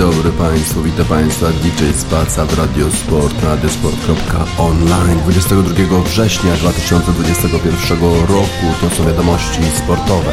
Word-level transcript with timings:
Dobry 0.00 0.32
Państwu, 0.32 0.82
witam 0.82 1.06
Państwa 1.06 1.46
DJ 1.48 1.84
Spaca 1.96 2.46
w 2.46 2.58
Radiosport 2.58 3.42
na 3.42 3.48
radiosport.online 3.48 5.18
22 5.18 6.02
września 6.02 6.54
2021 6.56 8.00
roku 8.28 8.66
to 8.80 8.90
są 8.90 9.06
wiadomości 9.06 9.60
sportowe. 9.76 10.32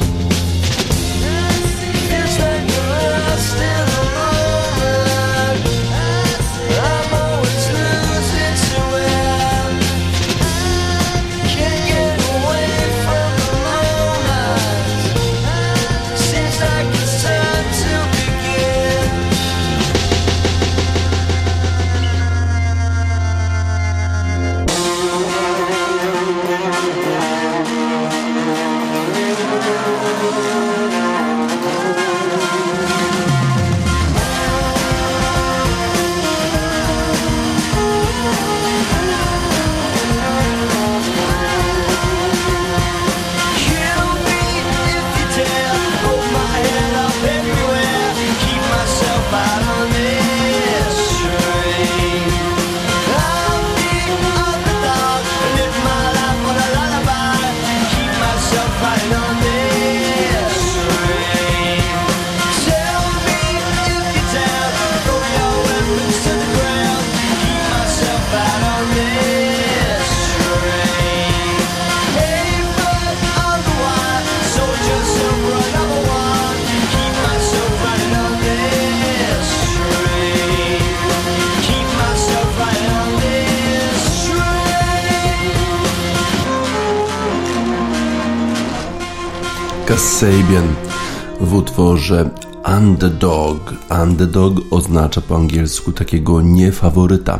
Sabian 90.21 90.75
w 91.39 91.53
utworze 91.53 92.29
Underdog. 92.77 93.73
Underdog 94.03 94.61
oznacza 94.71 95.21
po 95.21 95.35
angielsku 95.35 95.91
takiego 95.91 96.41
niefaworyta. 96.41 97.39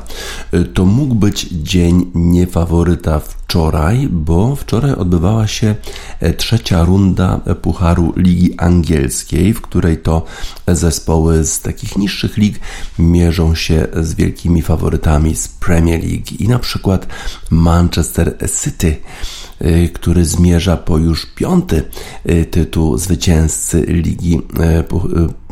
To 0.74 0.86
mógł 0.86 1.16
być 1.16 1.48
dzień 1.52 2.12
niefaworyta 2.16 3.20
wczoraj, 3.52 4.08
bo 4.12 4.56
wczoraj 4.56 4.92
odbywała 4.92 5.48
się 5.48 5.76
trzecia 6.38 6.84
runda 6.84 7.40
Pucharu 7.62 8.14
Ligi 8.18 8.54
Angielskiej, 8.58 9.54
w 9.54 9.62
której 9.62 9.98
to 9.98 10.26
zespoły 10.68 11.44
z 11.44 11.62
takich 11.62 11.98
niższych 11.98 12.38
lig 12.38 12.60
mierzą 13.00 13.56
się 13.56 13.88
z 14.02 14.14
wielkimi 14.14 14.62
faworytami 14.62 15.36
z 15.36 15.48
Premier 15.48 16.04
League. 16.04 16.36
I 16.40 16.48
na 16.48 16.60
przykład 16.60 17.08
Manchester 17.50 18.38
City 18.64 18.98
Y, 19.66 19.90
który 19.94 20.26
zmierza 20.26 20.78
po 20.78 20.98
już 20.98 21.26
piąty 21.26 21.84
y, 22.30 22.46
tytuł 22.46 22.98
zwycięzcy 22.98 23.82
Ligi, 23.82 24.42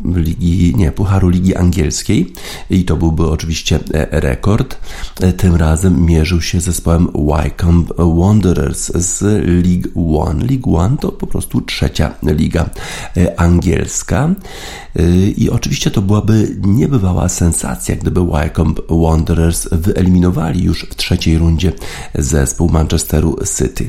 Ligi 0.04 0.74
nie, 0.76 0.92
Pucharu 0.92 1.28
Ligi 1.28 1.56
Angielskiej 1.56 2.32
i 2.70 2.84
to 2.84 2.96
byłby 2.96 3.28
oczywiście 3.28 3.78
e, 3.94 4.20
rekord. 4.20 4.76
E, 5.20 5.32
tym 5.32 5.56
razem 5.56 6.06
mierzył 6.06 6.40
się 6.40 6.60
z 6.60 6.64
zespołem 6.64 7.08
Wycombe 7.14 7.94
Wanderers 7.98 8.92
z 8.94 9.22
League 9.46 10.18
One. 10.20 10.44
League 10.44 10.76
One 10.76 10.96
to 10.96 11.12
po 11.12 11.26
prostu 11.26 11.60
trzecia 11.60 12.14
liga 12.22 12.70
e, 13.16 13.40
angielska 13.40 14.34
i 15.36 15.50
oczywiście 15.50 15.90
to 15.90 16.02
byłaby 16.02 16.56
niebywała 16.62 17.28
sensacja, 17.28 17.96
gdyby 17.96 18.20
Wycombe 18.20 18.82
Wanderers 18.90 19.68
wyeliminowali 19.72 20.64
już 20.64 20.86
w 20.90 20.94
trzeciej 20.94 21.38
rundzie 21.38 21.72
zespół 22.14 22.68
Manchesteru 22.68 23.36
City. 23.58 23.88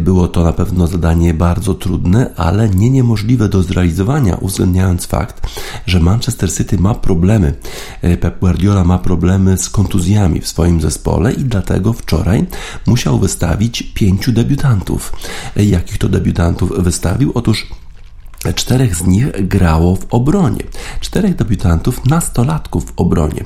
Było 0.00 0.28
to 0.28 0.44
na 0.44 0.52
pewno 0.52 0.86
zadanie 0.86 1.34
bardzo 1.34 1.74
trudne, 1.74 2.30
ale 2.36 2.68
nie 2.68 2.90
niemożliwe 2.90 3.48
do 3.48 3.62
zrealizowania, 3.62 4.36
uwzględniając 4.36 5.06
fakt, 5.12 5.60
że 5.86 6.00
Manchester 6.00 6.52
City 6.52 6.78
ma 6.78 6.94
problemy. 6.94 7.54
Y, 8.04 8.16
Pep 8.16 8.38
Guardiola 8.40 8.84
ma 8.84 8.98
problemy 8.98 9.56
z 9.56 9.70
kontuzjami 9.70 10.40
w 10.40 10.46
swoim 10.46 10.80
zespole 10.80 11.32
i 11.32 11.44
dlatego 11.44 11.92
wczoraj 11.92 12.46
musiał 12.86 13.18
wystawić 13.18 13.82
pięciu 13.82 14.32
debiutantów. 14.32 15.12
Y, 15.56 15.64
jakich 15.64 15.98
to 15.98 16.08
debiutantów 16.08 16.72
wystawił? 16.78 17.32
Otóż 17.34 17.66
Czterech 18.54 18.96
z 18.96 19.06
nich 19.06 19.48
grało 19.48 19.96
w 19.96 20.06
obronie. 20.10 20.62
Czterech 21.00 21.34
debiutantów, 21.34 22.06
nastolatków 22.06 22.86
w 22.86 22.92
obronie. 22.96 23.44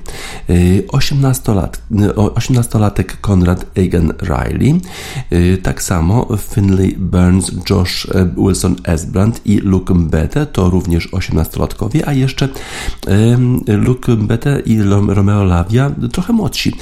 18-lat, 0.88 1.82
y, 1.90 1.94
18-latek 2.14 3.12
y, 3.12 3.16
Konrad 3.20 3.66
Egan 3.75 4.12
Riley, 4.22 4.81
y, 5.32 5.58
tak 5.62 5.82
samo 5.82 6.28
Finley 6.38 6.96
Burns, 6.98 7.52
Josh 7.70 8.06
Wilson 8.37 8.76
Esbrand 8.84 9.40
i 9.44 9.58
Luke 9.58 9.94
Mbete, 9.94 10.46
to 10.46 10.70
również 10.70 11.08
18-latkowie, 11.12 12.02
a 12.06 12.12
jeszcze 12.12 12.48
Luke 13.66 14.12
Mbete 14.12 14.60
i 14.60 14.82
Romeo 15.06 15.44
Lavia, 15.44 15.90
trochę 16.12 16.32
młodsi 16.32 16.72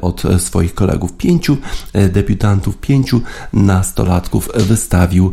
od 0.00 0.22
swoich 0.38 0.74
kolegów. 0.74 1.12
Pięciu 1.12 1.56
debiutantów, 2.10 2.76
pięciu 2.78 3.20
nastolatków 3.52 4.48
wystawił 4.54 5.32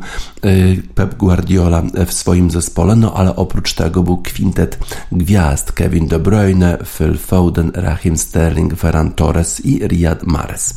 Pep 0.95 1.15
Guardiola 1.15 1.83
w 2.07 2.16
swoim 2.17 2.51
zespole, 2.51 2.95
no 2.95 3.13
ale 3.13 3.35
oprócz 3.35 3.73
tego 3.73 4.03
był 4.03 4.17
kwintet 4.17 4.79
gwiazd 5.11 5.71
Kevin 5.71 6.07
De 6.07 6.19
Bruyne, 6.19 6.77
Phil 6.97 7.17
Foden, 7.17 7.71
Raheem 7.75 8.17
Sterling, 8.17 8.79
Ferran 8.79 9.11
Torres 9.11 9.65
i 9.65 9.87
Riyad 9.87 10.23
Mahrez. 10.23 10.73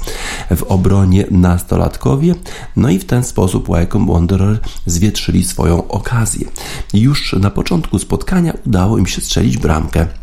W 0.56 0.62
obronie 0.62 1.25
nastolatkowie, 1.31 2.34
no 2.76 2.88
i 2.88 2.98
w 2.98 3.04
ten 3.04 3.25
sposób 3.25 3.69
Wycombe 3.69 4.12
Wanderer 4.12 4.58
zwietrzyli 4.87 5.44
swoją 5.44 5.88
okazję. 5.88 6.46
Już 6.94 7.32
na 7.32 7.50
początku 7.50 7.98
spotkania 7.98 8.52
udało 8.66 8.98
im 8.98 9.06
się 9.06 9.20
strzelić 9.20 9.58
bramkę. 9.58 10.19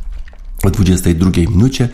W 0.68 0.72
22 0.72 1.32
minucie 1.50 1.90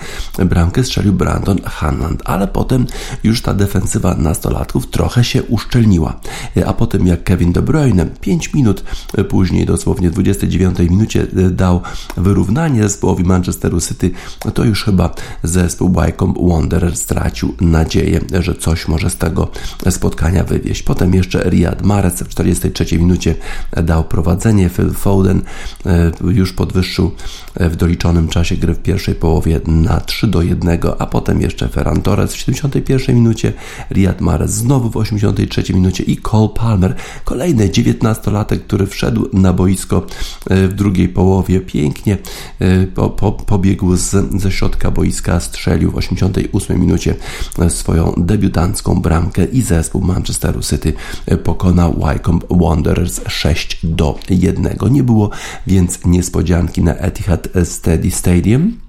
bramkę 0.46 0.84
strzelił 0.84 1.14
Brandon 1.14 1.62
Hanland, 1.64 2.22
ale 2.26 2.48
potem 2.48 2.86
już 3.24 3.42
ta 3.42 3.54
defensywa 3.54 4.16
nastolatków 4.16 4.88
trochę 4.88 5.24
się 5.24 5.44
uszczelniła. 5.44 6.20
A 6.66 6.74
potem 6.74 7.08
jak 7.08 7.24
Kevin 7.24 7.52
De 7.52 7.62
Bruyne 7.62 8.06
5 8.06 8.54
minut 8.54 8.84
później, 9.30 9.66
dosłownie 9.66 10.10
w 10.10 10.14
29 10.14 10.80
minucie 10.80 11.28
dał 11.52 11.82
wyrównanie 12.18 12.84
zespołowi 12.84 13.24
Manchesteru 13.24 13.82
City, 13.82 14.12
to 14.54 14.64
już 14.64 14.84
chyba 14.84 15.16
zespół 15.44 15.90
Wycombe 15.90 16.40
Wanderer 16.50 16.98
stracił 16.98 17.56
nadzieję, 17.62 18.20
że 18.40 18.56
coś 18.56 18.88
może 18.88 19.10
z 19.10 19.18
tego 19.18 19.52
spotkania 19.90 20.44
wywieźć. 20.44 20.84
Potem 20.84 21.14
jeszcze 21.14 21.50
Riyad 21.50 21.82
Mahrez 21.82 22.24
w 22.24 22.28
43 22.28 22.98
minucie 22.98 23.36
dał 23.84 24.04
prowadzenie, 24.04 24.70
Phil 24.70 24.94
Foden 24.94 25.42
e, 25.86 26.12
już 26.32 26.54
podwyższył 26.54 27.12
w 27.56 27.76
doliczonym 27.76 28.28
czasie 28.28 28.58
gry 28.64 28.74
w 28.74 28.80
pierwszej 28.80 29.16
połowie 29.16 29.62
na 29.68 30.00
3 30.00 30.28
do 30.28 30.42
1, 30.42 30.80
a 31.00 31.06
potem 31.06 31.42
jeszcze 31.42 31.70
Ferran 31.70 32.02
Torres 32.02 32.34
w 32.34 32.38
71 32.38 33.16
minucie, 33.16 33.54
Riyad 33.92 34.22
Mahrez 34.22 34.52
znowu 34.52 34.90
w 34.90 34.98
83 34.98 35.74
minucie 35.74 36.04
i 36.04 36.18
Cole 36.18 36.50
Palmer, 36.56 36.96
kolejny 37.24 37.70
19-latek, 37.70 38.60
który 38.60 38.88
wszedł 38.88 39.30
na 39.34 39.54
boisko 39.54 40.06
e, 40.50 40.68
w 40.68 40.74
drugiej 40.74 41.10
połowie 41.10 41.60
pięknie, 41.60 42.18
e, 42.60 42.88
po, 42.88 43.10
po, 43.10 43.32
pobiegł 43.32 43.96
z, 43.96 44.42
ze 44.42 44.52
środka 44.52 44.92
boiska, 44.92 45.40
strzelił 45.40 45.92
w 45.92 45.96
88 45.96 46.80
minucie 46.80 47.16
e, 47.60 47.70
swoją 47.70 48.14
debiutancką 48.18 49.02
bramkę 49.02 49.46
i 49.46 49.62
zespół 49.62 50.02
Manchesteru 50.02 50.62
City 50.62 50.94
pokonał 51.44 51.94
Wycombe 51.94 52.48
Wanderers 52.50 53.22
6 53.28 53.80
do 53.84 54.20
1. 54.30 54.78
Nie 54.92 55.04
było 55.04 55.30
więc 55.68 56.06
niespodzianki 56.06 56.82
na 56.82 56.96
Etihad 56.96 57.48
Steady 57.64 58.12
Stadium 58.12 58.43
Stadium 58.44 58.83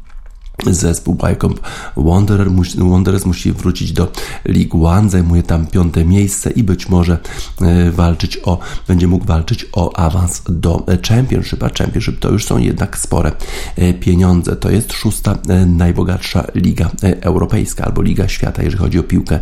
Zespół 0.67 1.15
Wycombe 1.15 1.61
Wanderer, 1.97 2.49
Wanderers 2.79 3.27
musi 3.27 3.53
wrócić 3.53 3.93
do 3.93 4.13
League 4.45 4.87
One, 4.87 5.11
zajmuje 5.11 5.43
tam 5.43 5.67
piąte 5.67 6.05
miejsce 6.05 6.51
i 6.51 6.63
być 6.63 6.89
może 6.89 7.19
e, 7.61 7.91
walczyć 7.91 8.39
o, 8.45 8.59
będzie 8.89 9.07
mógł 9.07 9.25
walczyć 9.25 9.67
o 9.73 9.97
awans 9.97 10.43
do 10.49 10.87
Championship, 11.09 11.63
a 11.63 11.69
Championship 11.79 12.19
to 12.19 12.31
już 12.31 12.45
są 12.45 12.59
jednak 12.59 12.99
spore 12.99 13.33
e, 13.77 13.95
pieniądze. 13.95 14.57
To 14.57 14.71
jest 14.71 14.93
szósta 14.93 15.39
e, 15.49 15.67
najbogatsza 15.67 16.45
liga 16.55 16.91
europejska 17.21 17.85
albo 17.85 18.03
Liga 18.03 18.29
Świata, 18.29 18.63
jeżeli 18.63 18.83
chodzi 18.83 18.99
o 18.99 19.03
piłkę 19.03 19.41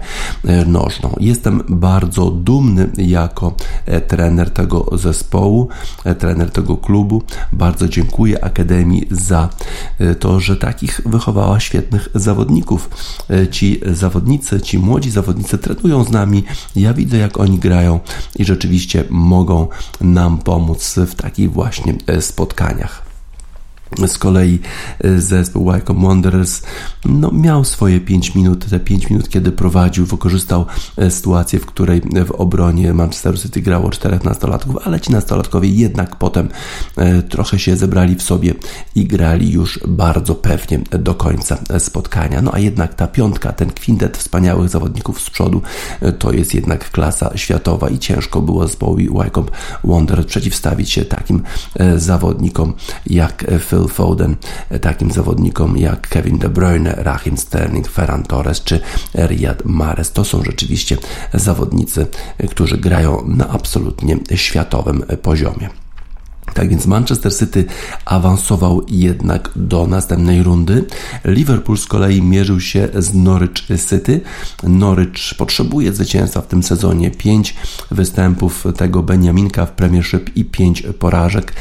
nożną. 0.66 1.16
Jestem 1.20 1.62
bardzo 1.68 2.30
dumny 2.30 2.90
jako 2.96 3.54
trener 4.08 4.50
tego 4.50 4.86
zespołu, 4.92 5.68
trener 6.18 6.50
tego 6.50 6.76
klubu. 6.76 7.22
Bardzo 7.52 7.88
dziękuję 7.88 8.44
Akademii 8.44 9.06
za 9.10 9.48
to, 10.18 10.40
że 10.40 10.56
takich 10.56 11.00
wychowała 11.04 11.60
świetnych 11.60 12.08
zawodników. 12.14 12.90
E, 13.30 13.48
ci 13.48 13.80
zawodnicy, 13.86 14.60
ci 14.60 14.78
młodzi 14.78 15.10
zawodnicy 15.10 15.58
trenują 15.58 16.04
z 16.04 16.10
nami. 16.10 16.44
Ja 16.76 16.94
widzę, 16.94 17.16
jak 17.18 17.40
oni 17.40 17.58
grają 17.58 18.00
i 18.36 18.44
rzeczywiście 18.44 19.04
mogą 19.10 19.68
nam 20.00 20.38
pomóc 20.38 20.94
w 21.06 21.14
takich 21.14 21.52
właśnie 21.52 21.94
e, 22.06 22.22
spotkaniach. 22.22 23.11
Z 24.06 24.18
kolei 24.18 24.58
e, 25.04 25.20
zespół 25.20 25.72
Wycombe 25.72 26.08
Wanderers 26.08 26.62
no, 27.04 27.30
miał 27.30 27.64
swoje 27.64 28.00
5 28.00 28.34
minut, 28.34 28.66
te 28.70 28.80
5 28.80 29.10
minut, 29.10 29.28
kiedy 29.28 29.52
prowadził, 29.52 30.06
wykorzystał 30.06 30.66
e, 30.96 31.10
sytuację, 31.10 31.58
w 31.58 31.66
której 31.66 32.02
w 32.26 32.30
obronie 32.30 32.94
Manchester 32.94 33.40
City 33.40 33.60
grało 33.60 33.90
4 33.90 34.18
nastolatków, 34.24 34.76
ale 34.84 35.00
ci 35.00 35.12
nastolatkowie 35.12 35.68
jednak 35.68 36.16
potem 36.16 36.48
e, 36.96 37.22
trochę 37.22 37.58
się 37.58 37.76
zebrali 37.76 38.14
w 38.14 38.22
sobie 38.22 38.54
i 38.94 39.06
grali 39.06 39.52
już 39.52 39.80
bardzo 39.88 40.34
pewnie 40.34 40.80
do 40.90 41.14
końca 41.14 41.58
spotkania. 41.78 42.42
No 42.42 42.54
a 42.54 42.58
jednak 42.58 42.94
ta 42.94 43.06
piątka, 43.06 43.52
ten 43.52 43.70
kwintet 43.70 44.16
wspaniałych 44.16 44.68
zawodników 44.68 45.20
z 45.20 45.30
przodu, 45.30 45.62
to 46.18 46.32
jest 46.32 46.54
jednak 46.54 46.90
klasa 46.90 47.30
światowa 47.34 47.88
i 47.88 47.98
ciężko 47.98 48.42
było 48.42 48.66
zespołowi 48.66 49.08
Wycombe 49.08 49.52
Wanderers 49.84 50.26
przeciwstawić 50.26 50.90
się 50.90 51.04
takim 51.04 51.42
zawodnikom 51.96 52.74
jak 53.06 53.44
Phil 53.60 53.81
Phil 53.82 53.88
Foden, 53.88 54.36
takim 54.80 55.10
zawodnikom 55.10 55.76
jak 55.76 56.08
Kevin 56.08 56.38
De 56.38 56.48
Bruyne, 56.48 56.94
Raheem 56.96 57.36
Sterling, 57.36 57.88
Ferran 57.88 58.22
Torres 58.22 58.64
czy 58.64 58.80
Riyad 59.14 59.64
Mahrez. 59.64 60.12
To 60.12 60.24
są 60.24 60.42
rzeczywiście 60.44 60.96
zawodnicy, 61.34 62.06
którzy 62.50 62.78
grają 62.78 63.24
na 63.26 63.48
absolutnie 63.48 64.16
światowym 64.34 65.04
poziomie. 65.22 65.68
Tak 66.54 66.68
więc 66.68 66.86
Manchester 66.86 67.36
City 67.36 67.64
awansował 68.04 68.82
jednak 68.88 69.50
do 69.56 69.86
następnej 69.86 70.42
rundy. 70.42 70.84
Liverpool 71.24 71.78
z 71.78 71.86
kolei 71.86 72.22
mierzył 72.22 72.60
się 72.60 72.88
z 72.94 73.14
Norwich 73.14 73.66
City. 73.90 74.20
Norwich 74.62 75.34
potrzebuje 75.38 75.92
zwycięstwa 75.92 76.40
w 76.40 76.46
tym 76.46 76.62
sezonie. 76.62 77.10
Pięć 77.10 77.56
występów 77.90 78.64
tego 78.76 79.02
Beniaminka 79.02 79.66
w 79.66 79.72
Premiership 79.72 80.36
i 80.36 80.44
pięć 80.44 80.82
porażek. 80.98 81.52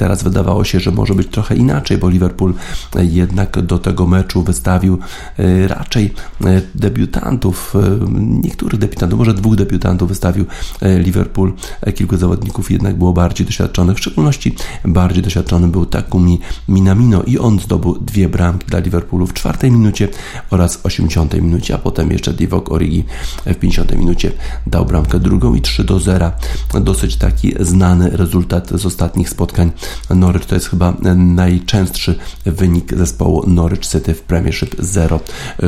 Teraz 0.00 0.22
wydawało 0.22 0.64
się, 0.64 0.80
że 0.80 0.90
może 0.90 1.14
być 1.14 1.28
trochę 1.28 1.56
inaczej, 1.56 1.98
bo 1.98 2.08
Liverpool 2.08 2.54
jednak 3.00 3.62
do 3.62 3.78
tego 3.78 4.06
meczu 4.06 4.42
wystawił 4.42 4.98
e, 5.38 5.68
raczej 5.68 6.14
e, 6.44 6.60
debiutantów, 6.74 7.74
e, 7.76 8.10
niektórych 8.18 8.80
debiutantów, 8.80 9.18
może 9.18 9.34
dwóch 9.34 9.56
debiutantów 9.56 10.08
wystawił 10.08 10.44
Liverpool. 10.82 11.52
Kilku 11.94 12.16
zawodników 12.16 12.70
jednak 12.70 12.98
było 12.98 13.12
bardziej 13.12 13.46
doświadczonych, 13.46 13.96
w 13.96 14.00
szczególności 14.00 14.56
bardziej 14.84 15.22
doświadczony 15.22 15.68
był 15.68 15.86
Takumi 15.86 16.40
Minamino 16.68 17.22
i 17.22 17.38
on 17.38 17.58
zdobył 17.58 17.98
dwie 17.98 18.28
bramki 18.28 18.66
dla 18.66 18.78
Liverpoolu 18.78 19.26
w 19.26 19.34
czwartej 19.34 19.70
minucie 19.70 20.08
oraz 20.50 20.80
80 20.82 21.34
minucie, 21.34 21.74
a 21.74 21.78
potem 21.78 22.10
jeszcze 22.10 22.32
Divock 22.32 22.72
Origi 22.72 23.04
w 23.46 23.54
50 23.54 23.96
minucie 23.96 24.32
dał 24.66 24.86
bramkę 24.86 25.20
drugą 25.20 25.54
i 25.54 25.60
3 25.60 25.84
do 25.84 26.00
0. 26.00 26.32
Dosyć 26.80 27.16
taki 27.16 27.54
znany 27.60 28.10
rezultat 28.10 28.70
z 28.74 28.86
ostatnich 28.86 29.30
spotkań 29.30 29.70
Norwich. 30.10 30.46
To 30.46 30.54
jest 30.54 30.68
chyba 30.68 30.94
najczęstszy 31.16 32.18
wynik 32.46 32.94
zespołu 32.96 33.44
Norwich 33.46 33.86
City 33.86 34.14
w 34.14 34.22
Premiership 34.22 34.74
0 34.78 35.20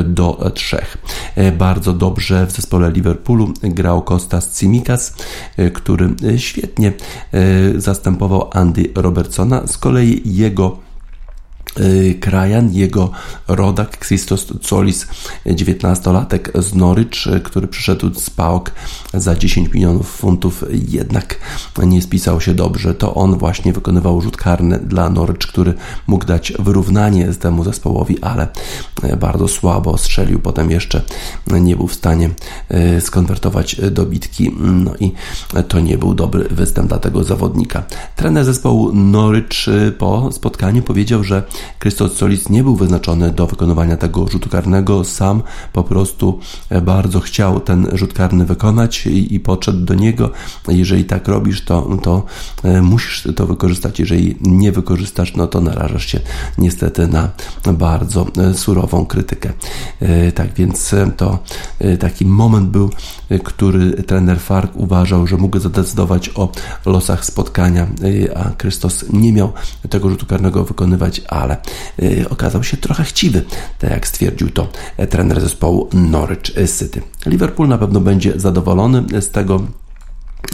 do 0.05 0.51
3. 0.53 0.77
Bardzo 1.57 1.93
dobrze 1.93 2.47
w 2.47 2.51
zespole 2.51 2.91
Liverpoolu 2.91 3.53
grał 3.63 4.01
Kostas 4.01 4.49
Tsimikas, 4.49 5.13
który 5.73 6.09
świetnie 6.37 6.93
zastępował 7.77 8.49
Andy 8.53 8.91
Robertsona. 8.95 9.67
Z 9.67 9.77
kolei 9.77 10.21
jego 10.25 10.82
krajan, 12.19 12.73
jego 12.73 13.11
rodak 13.47 14.05
Christos 14.05 14.47
Colis, 14.61 15.07
19-latek 15.45 16.61
z 16.61 16.75
Norwich, 16.75 17.27
y, 17.27 17.39
który 17.41 17.67
przyszedł 17.67 18.19
z 18.19 18.29
PAOK 18.29 18.71
za 19.13 19.35
10 19.35 19.73
milionów 19.73 20.11
funtów, 20.11 20.63
jednak 20.89 21.39
nie 21.83 22.01
spisał 22.01 22.41
się 22.41 22.53
dobrze. 22.53 22.93
To 22.93 23.15
on 23.15 23.37
właśnie 23.37 23.73
wykonywał 23.73 24.21
rzut 24.21 24.37
karny 24.37 24.79
dla 24.79 25.09
Norwich, 25.09 25.47
który 25.47 25.73
mógł 26.07 26.25
dać 26.25 26.53
wyrównanie 26.59 27.33
temu 27.33 27.63
zespołowi, 27.63 28.21
ale 28.21 28.47
y, 29.03 29.17
bardzo 29.17 29.47
słabo 29.47 29.97
strzelił. 29.97 30.39
Potem 30.39 30.71
jeszcze 30.71 31.01
nie 31.61 31.75
był 31.75 31.87
w 31.87 31.93
stanie 31.93 32.29
skonwertować 32.99 33.75
dobitki, 33.91 34.51
no 34.61 34.93
i 34.99 35.11
to 35.67 35.79
nie 35.79 35.97
był 35.97 36.13
dobry 36.13 36.43
występ 36.51 36.87
dla 36.87 36.97
tego 36.99 37.23
zawodnika. 37.23 37.83
Trener 38.15 38.45
zespołu 38.45 38.93
Norwich 38.93 39.65
po 39.97 40.31
spotkaniu 40.31 40.81
powiedział, 40.81 41.23
że 41.23 41.43
Krystos 41.79 42.13
Solis 42.13 42.49
nie 42.49 42.63
był 42.63 42.75
wyznaczony 42.75 43.31
do 43.31 43.47
wykonywania 43.47 43.97
tego 43.97 44.27
rzutu 44.27 44.49
karnego, 44.49 45.03
sam 45.03 45.43
po 45.73 45.83
prostu 45.83 46.39
bardzo 46.81 47.19
chciał 47.19 47.59
ten 47.59 47.87
rzut 47.93 48.13
karny 48.13 48.45
wykonać 48.45 49.07
i, 49.07 49.35
i 49.35 49.39
podszedł 49.39 49.79
do 49.79 49.93
niego. 49.93 50.31
Jeżeli 50.67 51.05
tak 51.05 51.27
robisz, 51.27 51.65
to, 51.65 51.97
to 52.03 52.25
musisz 52.81 53.27
to 53.35 53.47
wykorzystać. 53.47 53.99
Jeżeli 53.99 54.35
nie 54.41 54.71
wykorzystasz, 54.71 55.35
no 55.35 55.47
to 55.47 55.61
narażasz 55.61 56.05
się 56.05 56.19
niestety 56.57 57.07
na 57.07 57.29
bardzo 57.73 58.27
surową 58.53 59.05
krytykę. 59.05 59.53
Tak 60.35 60.53
więc 60.53 60.95
to 61.17 61.39
taki 61.99 62.25
moment 62.25 62.69
był, 62.69 62.89
który 63.43 63.91
trener 63.91 64.39
Fark 64.39 64.75
uważał, 64.75 65.27
że 65.27 65.37
mógł 65.37 65.59
zadecydować 65.59 66.29
o 66.35 66.51
losach 66.85 67.25
spotkania, 67.25 67.87
a 68.35 68.49
Krystos 68.49 69.05
nie 69.13 69.33
miał 69.33 69.53
tego 69.89 70.09
rzutu 70.09 70.25
karnego 70.25 70.63
wykonywać, 70.63 71.21
ale 71.27 71.52
okazał 72.29 72.63
się 72.63 72.77
trochę 72.77 73.03
chciwy, 73.03 73.41
tak 73.79 73.91
jak 73.91 74.07
stwierdził 74.07 74.49
to 74.49 74.67
trener 75.09 75.41
zespołu 75.41 75.89
Norwich 75.93 76.53
City. 76.79 77.01
Liverpool 77.25 77.69
na 77.69 77.77
pewno 77.77 77.99
będzie 77.99 78.39
zadowolony 78.39 79.21
z 79.21 79.29
tego 79.29 79.61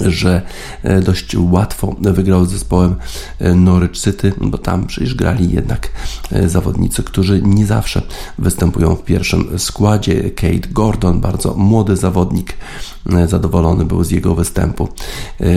że 0.05 0.41
e, 0.84 1.01
dość 1.01 1.36
łatwo 1.39 1.96
wygrał 2.00 2.46
z 2.46 2.50
zespołem 2.50 2.96
e, 3.39 3.55
Norwich 3.55 3.98
City, 4.01 4.34
bo 4.41 4.58
tam 4.58 4.88
przecież 4.88 5.15
grali 5.15 5.51
jednak 5.51 5.89
e, 6.31 6.50
zawodnicy, 6.50 7.03
którzy 7.03 7.41
nie 7.41 7.65
zawsze 7.65 8.01
występują 8.38 8.96
w 8.96 9.03
pierwszym 9.03 9.60
składzie. 9.60 10.31
Kate 10.31 10.67
Gordon, 10.72 11.22
bardzo 11.22 11.55
młody 11.55 11.96
zawodnik, 11.96 12.53
zadowolony 13.27 13.86
był 13.86 14.03
z 14.03 14.12
jego 14.12 14.36
występu, 14.36 14.88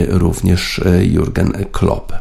również 0.07 0.81
Jurgen 1.01 1.51
Klopp. 1.71 2.13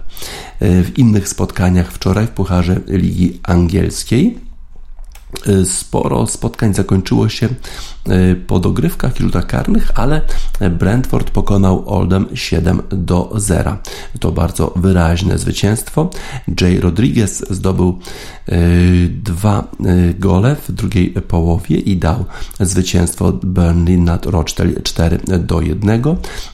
W 0.61 0.93
innych 0.97 1.29
spotkaniach 1.29 1.93
wczoraj 1.93 2.27
w 2.27 2.31
Pucharze 2.31 2.81
Ligi 2.89 3.41
Angielskiej 3.43 4.39
sporo 5.65 6.27
spotkań 6.27 6.75
zakończyło 6.75 7.29
się 7.29 7.49
E, 8.09 8.35
po 8.35 8.59
dogrywkach 8.59 9.21
i 9.21 9.23
rzutach 9.23 9.47
karnych, 9.47 9.91
ale 9.95 10.21
Brentford 10.71 11.31
pokonał 11.31 11.89
Oldham 11.89 12.27
7 12.35 12.83
do 12.91 13.33
0. 13.37 13.77
To 14.21 14.33
bardzo 14.33 14.73
wyraźne 14.77 15.39
zwycięstwo. 15.39 16.11
Jay 16.61 16.81
Rodriguez 16.81 17.45
zdobył 17.51 17.99
e, 18.49 18.59
dwa 19.09 19.69
gole 20.19 20.57
w 20.57 20.73
drugiej 20.73 21.11
połowie 21.11 21.77
i 21.77 21.97
dał 21.97 22.25
zwycięstwo 22.61 23.33
Burnley 23.33 23.99
nad 23.99 24.27
Rochdale 24.27 24.83
4 24.83 25.19
do 25.39 25.61
1. 25.61 26.03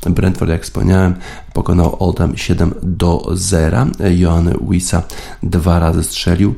Brentford, 0.06 0.50
jak 0.50 0.62
wspomniałem, 0.62 1.14
pokonał 1.58 1.96
Oldham 1.98 2.36
7 2.36 2.74
do 2.82 3.28
0. 3.32 3.86
Johan 4.10 4.54
Wisa 4.70 5.02
dwa 5.42 5.78
razy 5.78 6.04
strzelił, 6.04 6.54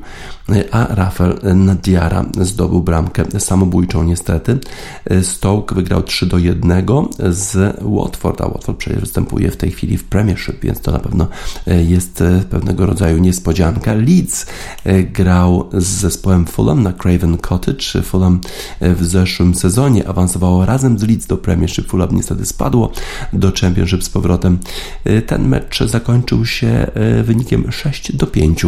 a 0.70 0.86
Rafael 0.94 1.38
Nadiara 1.54 2.24
zdobył 2.40 2.80
bramkę 2.80 3.24
samobójczą 3.40 4.02
niestety. 4.02 4.58
Stoke 5.22 5.74
wygrał 5.74 6.02
3 6.02 6.26
do 6.26 6.38
1 6.38 6.86
z 7.18 7.76
Watford, 7.82 8.40
a 8.40 8.48
Watford 8.48 8.78
przecież 8.78 9.00
występuje 9.00 9.50
w 9.50 9.56
tej 9.56 9.70
chwili 9.70 9.98
w 9.98 10.04
Premiership, 10.04 10.60
więc 10.62 10.80
to 10.80 10.92
na 10.92 10.98
pewno 10.98 11.28
e, 11.66 11.84
jest 11.84 12.20
e, 12.20 12.42
pewnego 12.50 12.86
rodzaju 12.86 13.18
niespodzianka. 13.18 13.94
Leeds 13.94 14.46
e, 14.84 15.02
grał 15.02 15.68
z 15.72 15.86
zespołem 15.86 16.46
Fulham 16.46 16.82
na 16.82 16.92
Craven 16.92 17.38
Cottage. 17.38 18.02
Fulham 18.02 18.40
w 18.80 19.04
zeszłym 19.04 19.54
sezonie 19.54 20.08
awansowało 20.08 20.66
razem 20.66 20.98
z 20.98 21.02
Leeds 21.02 21.26
do 21.26 21.36
Premiership. 21.36 21.88
Fulham 21.88 22.16
niestety 22.16 22.46
spadło 22.46 22.92
do 23.32 23.52
Championship 23.60 24.04
z 24.04 24.08
powrotem. 24.08 24.58
Ten 25.26 25.48
mecz 25.48 25.82
zakończył 25.82 26.46
się 26.46 26.86
wynikiem 27.24 27.72
6 27.72 28.16
do 28.16 28.26
5 28.26 28.66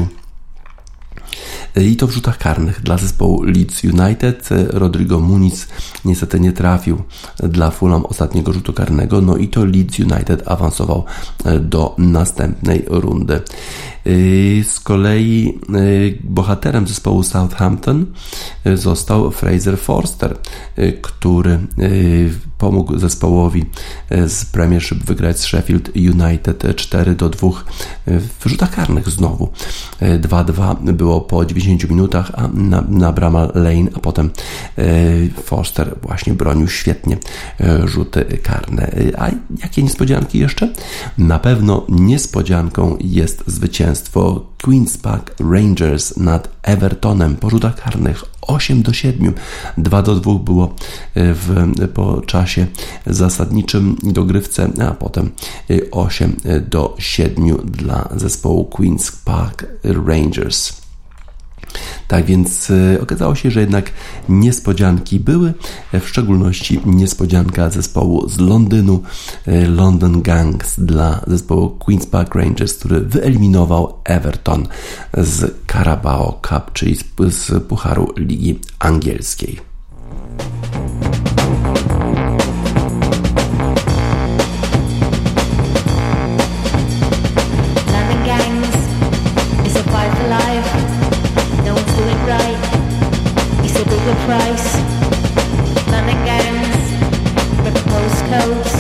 i 1.77 1.97
to 1.97 2.07
w 2.07 2.11
rzutach 2.11 2.39
karnych 2.39 2.83
dla 2.83 2.99
zespołu 2.99 3.43
Leeds 3.43 3.85
United. 3.85 4.49
Rodrigo 4.69 5.21
Muniz 5.21 5.69
niestety 6.05 6.41
nie 6.41 6.53
trafił 6.53 7.03
dla 7.39 7.71
Fulham 7.71 8.07
ostatniego 8.07 8.53
rzutu 8.53 8.73
karnego, 8.73 9.21
no 9.21 9.37
i 9.37 9.49
to 9.49 9.65
Leeds 9.65 9.99
United 9.99 10.49
awansował 10.49 11.05
do 11.61 11.95
następnej 11.99 12.85
rundy. 12.89 13.41
Y, 14.07 14.65
z 14.69 14.81
kolei 14.81 15.59
y, 15.77 16.19
bohaterem 16.25 16.87
zespołu 16.87 17.23
Southampton 17.23 18.07
został 18.75 19.31
Fraser 19.31 19.79
Forster, 19.79 20.37
który 21.03 21.59
pomógł 22.59 22.99
zespołowi 22.99 23.65
z 24.27 24.45
Premiership 24.45 25.05
wygrać 25.05 25.41
z 25.41 25.45
Sheffield 25.45 25.91
United 25.97 26.77
4 26.77 27.15
do 27.15 27.29
2 27.29 27.49
w 28.07 28.49
rzutach 28.49 28.75
karnych 28.75 29.09
znowu. 29.09 29.53
2-2 30.01 30.93
było 30.93 31.21
po 31.23 31.45
90 31.45 31.91
minutach 31.91 32.31
a 32.35 32.49
na, 32.55 32.85
na 32.89 33.13
brama 33.13 33.49
Lane, 33.55 33.91
a 33.95 33.99
potem 34.01 34.31
Forster 35.45 35.97
właśnie 36.03 36.35
bronił 36.35 36.69
świetnie 36.69 37.17
rzuty 37.85 38.39
karne. 38.43 38.91
A 39.19 39.31
jakie 39.63 39.83
niespodzianki 39.83 40.39
jeszcze? 40.39 40.73
Na 41.19 41.39
pewno 41.39 41.87
niespodzianką 41.89 42.97
jest 43.01 43.45
zwycięstwo 43.47 44.47
Queen's 44.63 44.99
Park 44.99 45.35
Rangers 45.41 46.17
nad 46.17 46.49
Evertonem 46.63 47.37
po 47.37 47.51
rzutach 47.51 47.77
karnych 47.77 48.25
8 48.43 48.83
do 48.83 48.93
7. 48.93 49.35
2 49.79 50.03
do 50.03 50.15
2 50.15 50.35
było 50.35 50.75
e, 51.15 51.35
w, 51.35 51.49
po 51.95 52.21
czasie 52.21 52.67
zasadniczym 53.07 53.97
dogrywce, 54.03 54.71
a 54.89 54.91
potem 54.91 55.31
8 55.91 56.37
e, 56.45 56.61
do 56.61 56.95
7 56.99 57.57
dla 57.65 58.09
zespołu 58.17 58.71
Queen's 58.73 59.13
Park 59.25 59.67
Rangers. 59.85 60.82
Tak 62.09 62.25
więc 62.25 62.71
e, 62.71 63.01
okazało 63.01 63.35
się, 63.35 63.51
że 63.51 63.61
jednak 63.61 63.91
niespodzianki 64.29 65.21
były, 65.21 65.55
e, 65.93 66.01
w 66.01 66.09
szczególności 66.09 66.81
niespodzianka 66.87 67.71
zespołu 67.71 68.29
z 68.29 68.39
Londynu, 68.39 69.03
e, 69.47 69.67
London 69.69 70.23
Gangs 70.23 70.81
dla 70.81 71.21
zespołu 71.27 71.79
Queen's 71.81 72.07
Park 72.07 72.35
Rangers, 72.35 72.75
który 72.75 73.01
wyeliminował 73.01 73.95
Everton 74.05 74.69
z 75.15 75.55
Carabao 75.73 76.41
Cup, 76.49 76.73
czyli 76.73 76.97
z, 76.97 77.05
z 77.29 77.65
Pucharu 77.65 78.13
Ligi 78.17 78.61
Angielskiej. 78.79 79.73
Postcodes, 97.93 98.75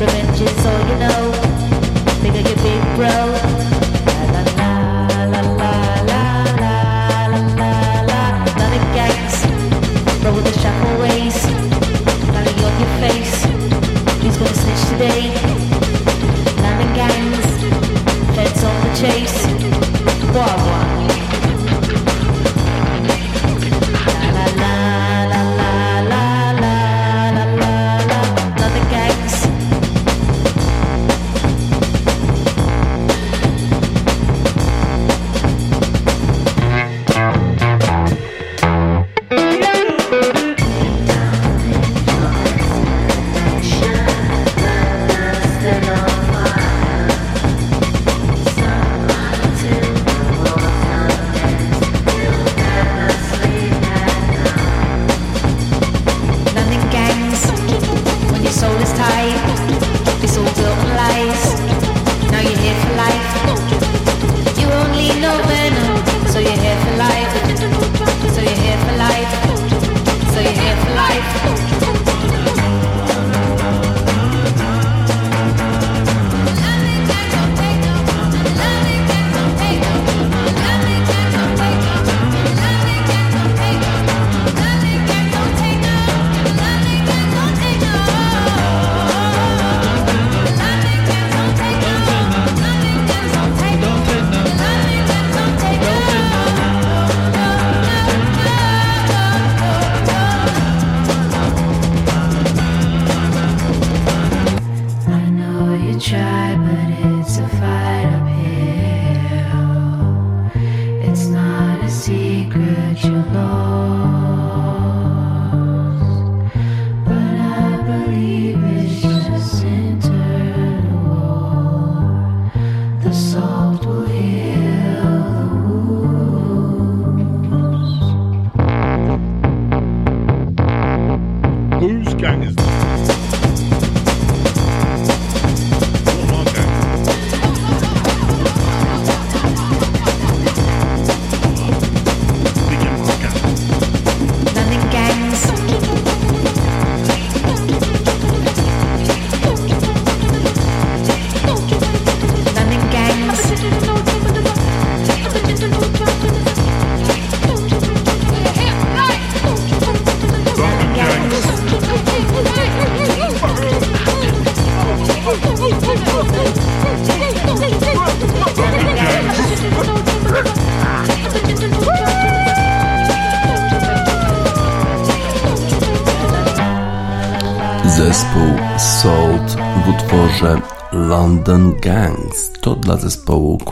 revenge 0.00 0.40
is 0.40 0.66
all 0.66 0.88
you 0.88 0.96
know. 0.98 1.32
Think 2.22 2.36
I 2.36 2.42
big 2.42 2.96
bro. 2.96 3.31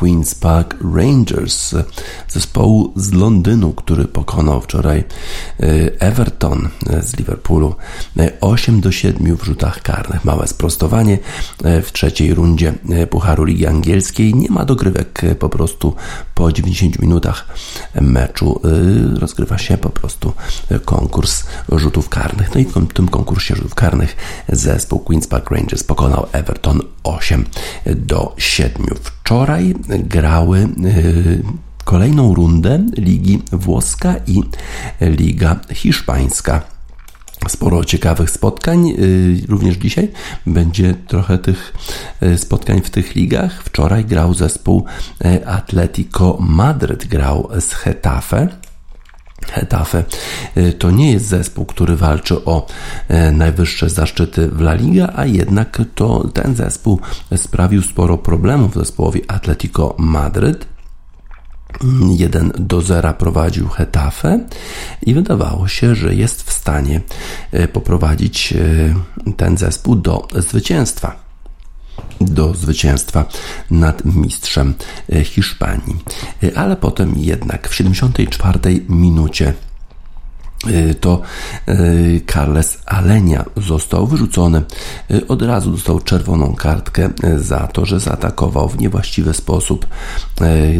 Queen's 0.00 0.34
Park 0.34 0.76
Rangers, 0.94 1.74
zespołu 2.28 2.92
z 2.96 3.12
Londynu, 3.12 3.72
który 3.72 4.04
pokonał 4.04 4.60
wczoraj 4.60 5.04
Everton 5.98 6.68
z 7.02 7.16
Liverpoolu 7.16 7.74
8 8.40 8.78
y, 8.78 8.80
do 8.80 8.92
7 8.92 9.36
w 9.36 9.44
rzutach 9.44 9.82
karnych. 9.82 10.24
Małe 10.24 10.46
sprostowanie 10.46 11.18
y, 11.64 11.82
w 11.82 11.92
trzeciej 11.92 12.34
rundzie 12.34 12.72
Pucharu 13.10 13.44
Ligi 13.44 13.66
Angielskiej. 13.66 14.34
Nie 14.34 14.48
ma 14.50 14.64
dogrywek, 14.64 15.22
po 15.38 15.48
prostu 15.48 15.94
po 16.34 16.52
90 16.52 16.98
minutach 16.98 17.46
meczu 18.00 18.60
rozgrywa 19.20 19.58
się 19.58 19.78
po 19.78 19.90
prostu 19.90 20.32
konkurs 20.84 21.44
rzutów 21.72 22.08
karnych. 22.08 22.54
No 22.54 22.60
i 22.60 22.64
w 22.64 22.92
tym 22.92 23.08
konkursie 23.08 23.54
rzutów 23.56 23.74
karnych 23.74 24.16
zespół 24.48 25.04
Queen's 25.04 25.28
Park 25.28 25.50
Rangers 25.50 25.84
pokonał 25.84 26.26
Everton 26.32 26.80
8 27.02 27.44
do 27.86 28.34
7. 28.38 28.86
Wczoraj 29.02 29.74
grały 29.88 30.68
kolejną 31.90 32.34
rundę 32.34 32.86
Ligi 32.96 33.42
Włoska 33.52 34.14
i 34.26 34.42
Liga 35.00 35.56
Hiszpańska. 35.72 36.62
Sporo 37.48 37.84
ciekawych 37.84 38.30
spotkań. 38.30 38.88
Y, 38.88 39.46
również 39.48 39.76
dzisiaj 39.76 40.08
będzie 40.46 40.94
trochę 40.94 41.38
tych 41.38 41.72
y, 42.22 42.38
spotkań 42.38 42.80
w 42.80 42.90
tych 42.90 43.14
ligach. 43.14 43.62
Wczoraj 43.62 44.04
grał 44.04 44.34
zespół 44.34 44.84
y, 45.24 45.46
Atletico 45.46 46.36
Madryt, 46.40 47.06
grał 47.06 47.48
z 47.60 47.72
Hetafe. 47.72 48.48
Hetafe 49.46 50.04
to 50.78 50.90
nie 50.90 51.12
jest 51.12 51.26
zespół, 51.26 51.64
który 51.64 51.96
walczy 51.96 52.44
o 52.44 52.66
najwyższe 53.32 53.90
zaszczyty 53.90 54.48
w 54.48 54.60
La 54.60 54.74
Liga, 54.74 55.12
a 55.16 55.26
jednak 55.26 55.82
to 55.94 56.28
ten 56.28 56.56
zespół 56.56 57.00
sprawił 57.36 57.82
sporo 57.82 58.18
problemów 58.18 58.74
zespołowi 58.74 59.22
Atletico 59.28 59.94
Madryt. 59.98 60.69
1 62.18 62.52
do 62.58 62.80
0 62.80 63.14
prowadził 63.14 63.68
Hetafe 63.68 64.40
i 65.02 65.14
wydawało 65.14 65.68
się, 65.68 65.94
że 65.94 66.14
jest 66.14 66.42
w 66.42 66.52
stanie 66.52 67.00
e, 67.52 67.68
poprowadzić 67.68 68.52
e, 68.52 69.34
ten 69.36 69.58
zespół 69.58 69.96
do 69.96 70.28
zwycięstwa. 70.34 71.30
Do 72.20 72.54
zwycięstwa 72.54 73.24
nad 73.70 74.04
mistrzem 74.04 74.74
e, 75.12 75.24
Hiszpanii. 75.24 75.96
Ale 76.56 76.76
potem 76.76 77.14
jednak 77.16 77.68
w 77.68 77.74
74 77.74 78.60
minucie 78.88 79.52
to 81.00 81.20
y, 81.68 82.20
Carles 82.26 82.78
Alenia 82.86 83.44
został 83.56 84.06
wyrzucony. 84.06 84.62
Y, 85.10 85.26
od 85.26 85.42
razu 85.42 85.70
dostał 85.70 86.00
czerwoną 86.00 86.54
kartkę 86.54 87.10
za 87.36 87.66
to, 87.66 87.86
że 87.86 88.00
zaatakował 88.00 88.68
w 88.68 88.78
niewłaściwy 88.78 89.34
sposób 89.34 89.86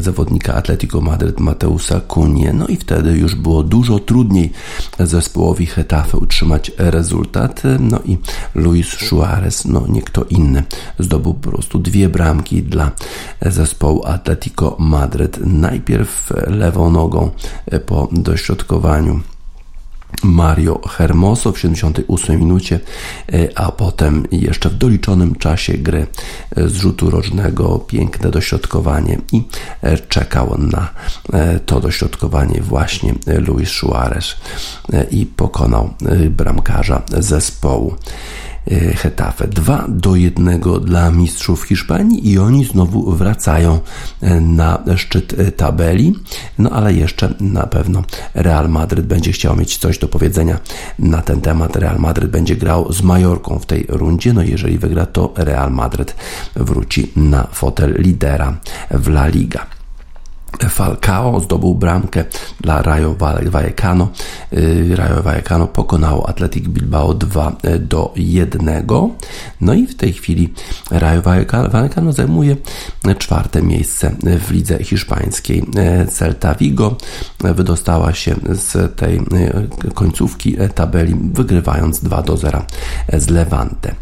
zawodnika 0.01 0.55
Atletico 0.55 1.01
Madryt 1.01 1.41
Mateusa 1.41 2.01
Kunie. 2.01 2.53
No 2.53 2.67
i 2.67 2.77
wtedy 2.77 3.19
już 3.19 3.35
było 3.35 3.63
dużo 3.63 3.99
trudniej 3.99 4.53
zespołowi 4.99 5.67
Hetafe 5.67 6.19
utrzymać 6.19 6.73
rezultat. 6.79 7.63
No 7.79 8.01
i 8.05 8.19
Luis 8.55 8.89
Suarez, 8.89 9.65
no 9.65 9.87
nie 9.89 10.03
kto 10.03 10.25
inny, 10.25 10.63
zdobył 10.99 11.35
po 11.35 11.51
prostu 11.51 11.79
dwie 11.79 12.09
bramki 12.09 12.63
dla 12.63 12.91
zespołu 13.43 14.07
Atletico 14.07 14.77
Madryt. 14.79 15.39
Najpierw 15.47 16.33
lewą 16.47 16.91
nogą 16.91 17.31
po 17.87 18.09
dośrodkowaniu 18.13 19.21
Mario 20.23 20.81
Hermoso 20.89 21.53
w 21.53 21.59
78 21.59 22.41
minucie, 22.41 22.81
e, 23.33 23.59
a 23.59 23.73
potem 23.73 24.27
jeszcze 24.33 24.69
w 24.69 24.75
doliczonym 24.75 25.35
czasie 25.35 25.73
gry 25.73 26.07
e, 26.57 26.69
z 26.69 26.73
rzutu 26.73 27.11
rożnego 27.11 27.79
piękne 27.79 28.31
dośrodkowanie 28.31 29.19
i 29.33 29.43
e, 29.83 29.99
czekał 29.99 30.59
na 30.59 30.91
to 31.67 31.81
dośrodkowanie 31.81 32.61
właśnie 32.61 33.15
Luis 33.27 33.69
Suarez 33.69 34.37
i 35.11 35.27
pokonał 35.27 35.91
bramkarza 36.31 37.03
zespołu. 37.19 37.95
E, 38.67 38.97
Hetafe. 38.97 39.49
2 39.49 39.85
do 39.89 40.17
1 40.17 40.61
dla 40.85 41.11
mistrzów 41.11 41.63
Hiszpanii 41.63 42.31
i 42.31 42.39
oni 42.39 42.65
znowu 42.65 43.13
wracają 43.13 43.81
e, 44.21 44.41
na 44.41 44.79
szczyt 44.97 45.41
e, 45.41 45.53
tabeli. 45.53 46.15
No 46.59 46.71
ale 46.71 46.95
jeszcze 46.95 47.35
na 47.41 47.67
pewno 47.67 48.03
Real 48.35 48.69
Madryt 48.69 49.07
będzie 49.07 49.33
chciał 49.33 49.57
mieć 49.57 49.77
coś 49.77 49.99
do 49.99 50.09
powiedzenia 50.09 50.59
na 50.99 51.23
ten 51.23 51.41
temat. 51.41 51.77
Real 51.77 51.99
Madryt 51.99 52.31
będzie 52.31 52.57
grał 52.57 52.93
z 52.93 53.03
Majorką 53.03 53.59
w 53.59 53.67
tej 53.67 53.87
rundzie. 53.89 54.33
No 54.33 54.43
jeżeli 54.43 54.79
wygra, 54.79 55.07
to 55.07 55.33
Real 55.37 55.71
Madryt 55.71 56.17
wróci 56.57 57.13
na 57.17 57.47
fotel 57.53 57.95
lidera 57.99 58.57
w 58.91 59.09
La 59.09 59.27
Liga. 59.27 59.80
Falcao 60.69 61.41
zdobył 61.41 61.75
bramkę 61.75 62.25
dla 62.61 62.83
Rayo 62.83 63.15
Vallecano. 63.51 64.09
Y, 64.53 64.97
Rayo 64.97 65.23
Vallecano 65.23 65.67
pokonało 65.67 66.29
Athletic 66.29 66.69
Bilbao 66.69 67.15
2 67.15 67.57
e, 67.63 67.79
do 67.79 68.13
1. 68.17 68.87
No 69.61 69.75
i 69.75 69.87
w 69.87 69.97
tej 69.97 70.13
chwili 70.13 70.55
Rayo 70.91 71.23
Vallecano 71.71 72.13
zajmuje 72.13 72.57
czwarte 73.19 73.63
miejsce 73.63 74.17
w 74.41 74.51
lidze 74.51 74.85
hiszpańskiej. 74.85 75.65
E, 75.77 76.07
Celta 76.07 76.55
Vigo 76.55 76.97
wydostała 77.41 78.15
się 78.15 78.35
z 78.49 78.97
tej 78.97 79.17
e, 79.17 79.23
końcówki 79.95 80.57
tabeli, 80.75 81.17
wygrywając 81.33 82.01
2 82.01 82.23
do 82.23 82.37
0 82.37 82.63
z 83.13 83.29
Levante. 83.29 83.95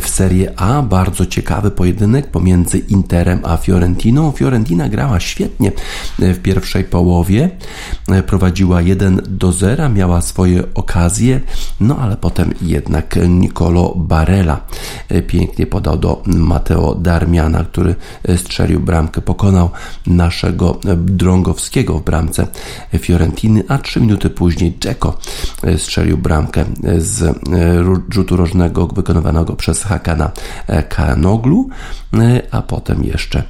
W 0.00 0.08
Serie 0.08 0.60
A 0.60 0.82
bardzo 0.82 1.26
ciekawy 1.26 1.70
pojedynek 1.70 2.30
pomiędzy 2.30 2.78
Interem 2.78 3.40
a 3.44 3.56
Fiorentiną. 3.56 4.32
Fiorentina 4.32 4.88
grała 4.88 5.20
świetnie 5.20 5.72
w 6.18 6.38
pierwszej 6.42 6.84
połowie. 6.84 7.50
Prowadziła 8.26 8.82
1 8.82 9.20
do 9.28 9.52
0, 9.52 9.88
miała 9.88 10.20
swoje 10.20 10.74
okazje, 10.74 11.40
no 11.80 11.96
ale 11.98 12.16
potem 12.16 12.54
jednak 12.62 13.18
Nicolo 13.28 13.94
Barella 13.96 14.60
pięknie 15.26 15.66
podał 15.66 15.98
do 15.98 16.22
Mateo 16.26 16.94
Darmiana, 16.94 17.64
który 17.64 17.94
strzelił 18.36 18.80
bramkę, 18.80 19.20
pokonał 19.20 19.70
naszego 20.06 20.78
Drągowskiego 20.96 21.98
w 21.98 22.04
bramce 22.04 22.46
Fiorentiny, 22.98 23.64
a 23.68 23.78
3 23.78 24.00
minuty 24.00 24.30
później 24.30 24.78
Dzeko 24.80 25.18
strzelił 25.76 26.18
bramkę 26.18 26.64
z 26.98 27.38
rzutu 28.10 28.36
rożnego 28.36 28.86
wykonywanego 28.86 29.56
przez 29.56 29.82
Hakana 29.82 30.30
Kanoglu, 30.88 31.68
a 32.50 32.62
potem 32.62 33.04
jeszcze 33.04 33.42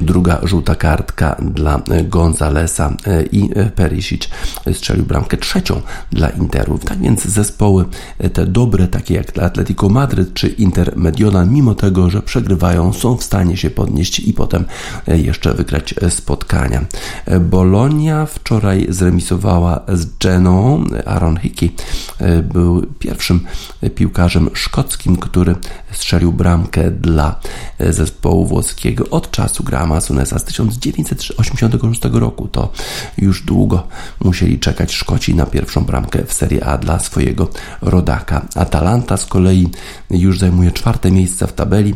druga 0.00 0.40
żółta 0.42 0.74
kartka 0.74 1.36
dla 1.40 1.82
Gonzalesa 2.04 2.92
i 3.32 3.50
Perisic 3.74 4.28
strzelił 4.72 5.04
bramkę 5.04 5.36
trzecią 5.36 5.80
dla 6.12 6.28
Interu. 6.28 6.78
Tak 6.78 6.98
więc 6.98 7.24
zespoły 7.24 7.84
te 8.32 8.46
dobre, 8.46 8.88
takie 8.88 9.14
jak 9.14 9.38
Atletico 9.38 9.88
Madryt 9.88 10.34
czy 10.34 10.48
Inter 10.48 10.92
Mediolan, 10.96 11.52
mimo 11.52 11.74
tego, 11.74 12.10
że 12.10 12.22
przegrywają, 12.22 12.92
są 12.92 13.16
w 13.16 13.24
stanie 13.24 13.56
się 13.56 13.70
podnieść 13.70 14.20
i 14.20 14.32
potem 14.32 14.64
jeszcze 15.06 15.54
wygrać 15.54 15.94
spotkania. 16.08 16.84
Bolonia 17.40 18.26
wczoraj 18.26 18.86
zremisowała 18.88 19.80
z 19.88 20.18
Geną. 20.18 20.84
Aaron 21.06 21.36
Hickey 21.36 21.74
był 22.42 22.86
pierwszym 22.98 23.40
piłkarzem 23.94 24.50
szkockim, 24.54 25.16
który 25.16 25.54
strzelił 25.92 26.32
bramkę 26.32 26.90
dla 26.90 27.40
zespołu 27.90 28.46
włoskiego 28.46 29.04
od 29.10 29.30
czasu 29.30 29.55
Grama 29.64 30.00
Sunesa 30.00 30.38
z 30.38 30.44
1986 30.44 32.00
roku. 32.12 32.48
To 32.48 32.72
już 33.18 33.42
długo 33.42 33.86
musieli 34.24 34.58
czekać 34.58 34.92
Szkoci 34.92 35.34
na 35.34 35.46
pierwszą 35.46 35.84
bramkę 35.84 36.24
w 36.24 36.32
Serie 36.32 36.64
A 36.64 36.78
dla 36.78 36.98
swojego 36.98 37.48
rodaka. 37.82 38.46
Atalanta 38.54 39.16
z 39.16 39.26
kolei 39.26 39.68
już 40.10 40.38
zajmuje 40.38 40.72
czwarte 40.72 41.10
miejsce 41.10 41.46
w 41.46 41.52
tabeli 41.52 41.94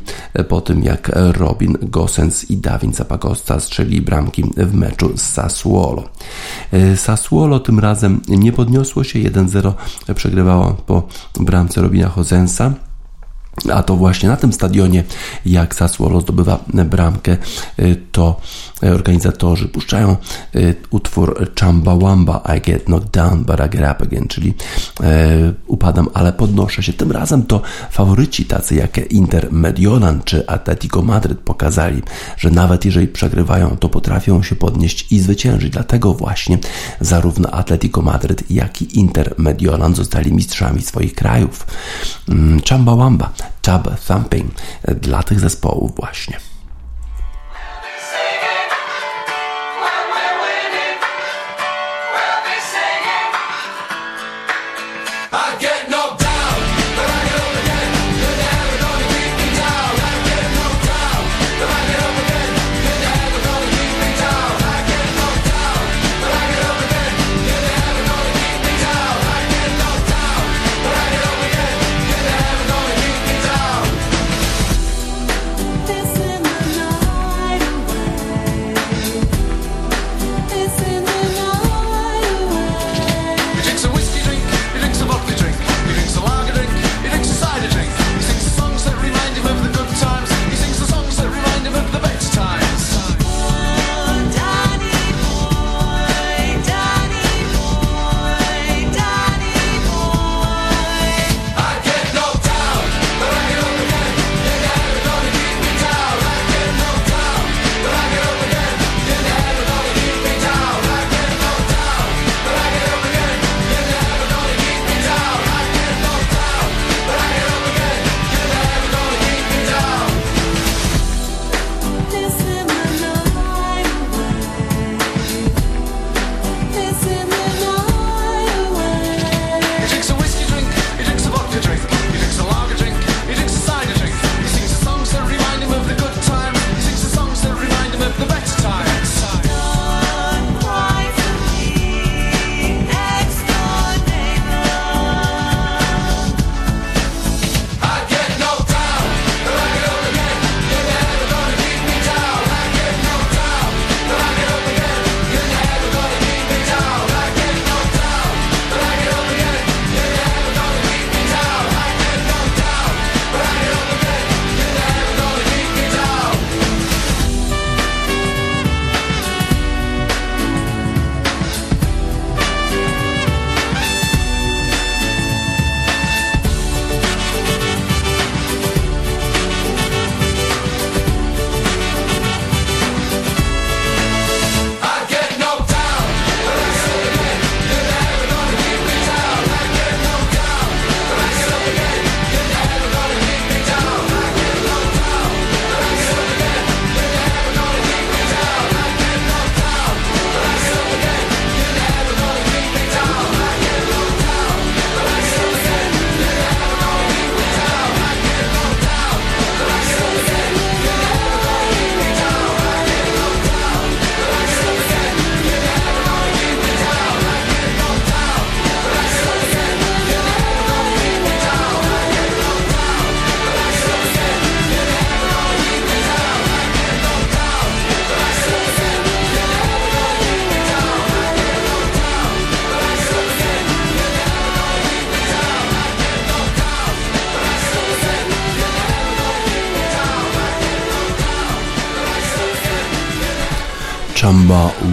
po 0.48 0.60
tym 0.60 0.82
jak 0.82 1.10
Robin 1.14 1.76
Gosens 1.82 2.50
i 2.50 2.56
Dawid 2.56 2.96
Zapagosta 2.96 3.60
strzeli 3.60 4.02
bramki 4.02 4.44
w 4.56 4.74
meczu 4.74 5.12
z 5.16 5.22
Sassuolo. 5.22 6.08
Sassuolo 6.96 7.60
tym 7.60 7.78
razem 7.78 8.20
nie 8.28 8.52
podniosło 8.52 9.04
się, 9.04 9.18
1-0 9.18 9.72
przegrywało 10.14 10.72
po 10.86 11.08
bramce 11.40 11.82
Robina 11.82 12.08
Hosensa. 12.08 12.89
A 13.72 13.82
to 13.82 13.96
właśnie 13.96 14.28
na 14.28 14.36
tym 14.36 14.52
stadionie, 14.52 15.04
jak 15.46 15.74
Sassuolo 15.74 16.20
zdobywa 16.20 16.64
bramkę, 16.84 17.36
y, 17.78 17.96
to 18.12 18.40
organizatorzy 18.82 19.68
puszczają 19.68 20.16
y, 20.54 20.74
utwór 20.90 21.50
Chamba 21.60 21.96
Wamba 21.96 22.42
I 22.56 22.60
get 22.60 22.84
knocked 22.84 23.10
down 23.10 23.44
but 23.44 23.60
I 23.66 23.78
get 23.78 23.92
up 23.92 24.04
again, 24.04 24.28
czyli 24.28 24.54
upadam, 25.66 26.08
ale 26.14 26.32
podnoszę 26.32 26.82
się. 26.82 26.92
Tym 26.92 27.12
razem 27.12 27.42
to 27.42 27.62
faworyci 27.90 28.44
tacy 28.44 28.74
jak 28.74 29.12
Inter 29.12 29.52
Mediolan 29.52 30.22
czy 30.24 30.48
Atletico 30.48 31.02
Madryt 31.02 31.38
pokazali, 31.38 32.02
że 32.36 32.50
nawet 32.50 32.84
jeżeli 32.84 33.08
przegrywają, 33.08 33.76
to 33.76 33.88
potrafią 33.88 34.42
się 34.42 34.56
podnieść 34.56 35.12
i 35.12 35.20
zwyciężyć. 35.20 35.72
Dlatego 35.72 36.14
właśnie 36.14 36.58
zarówno 37.00 37.50
Atletico 37.50 38.02
Madryt, 38.02 38.50
jak 38.50 38.82
i 38.82 38.98
Inter 38.98 39.34
Mediolan 39.38 39.94
zostali 39.94 40.32
mistrzami 40.32 40.82
swoich 40.82 41.14
krajów. 41.14 41.66
Mm, 42.28 42.60
Chamba 42.68 42.96
Wamba 42.96 43.32
tub 43.62 44.00
thumping 44.06 44.52
dla 45.00 45.22
tych 45.22 45.40
zespołów 45.40 45.96
właśnie. 45.96 46.49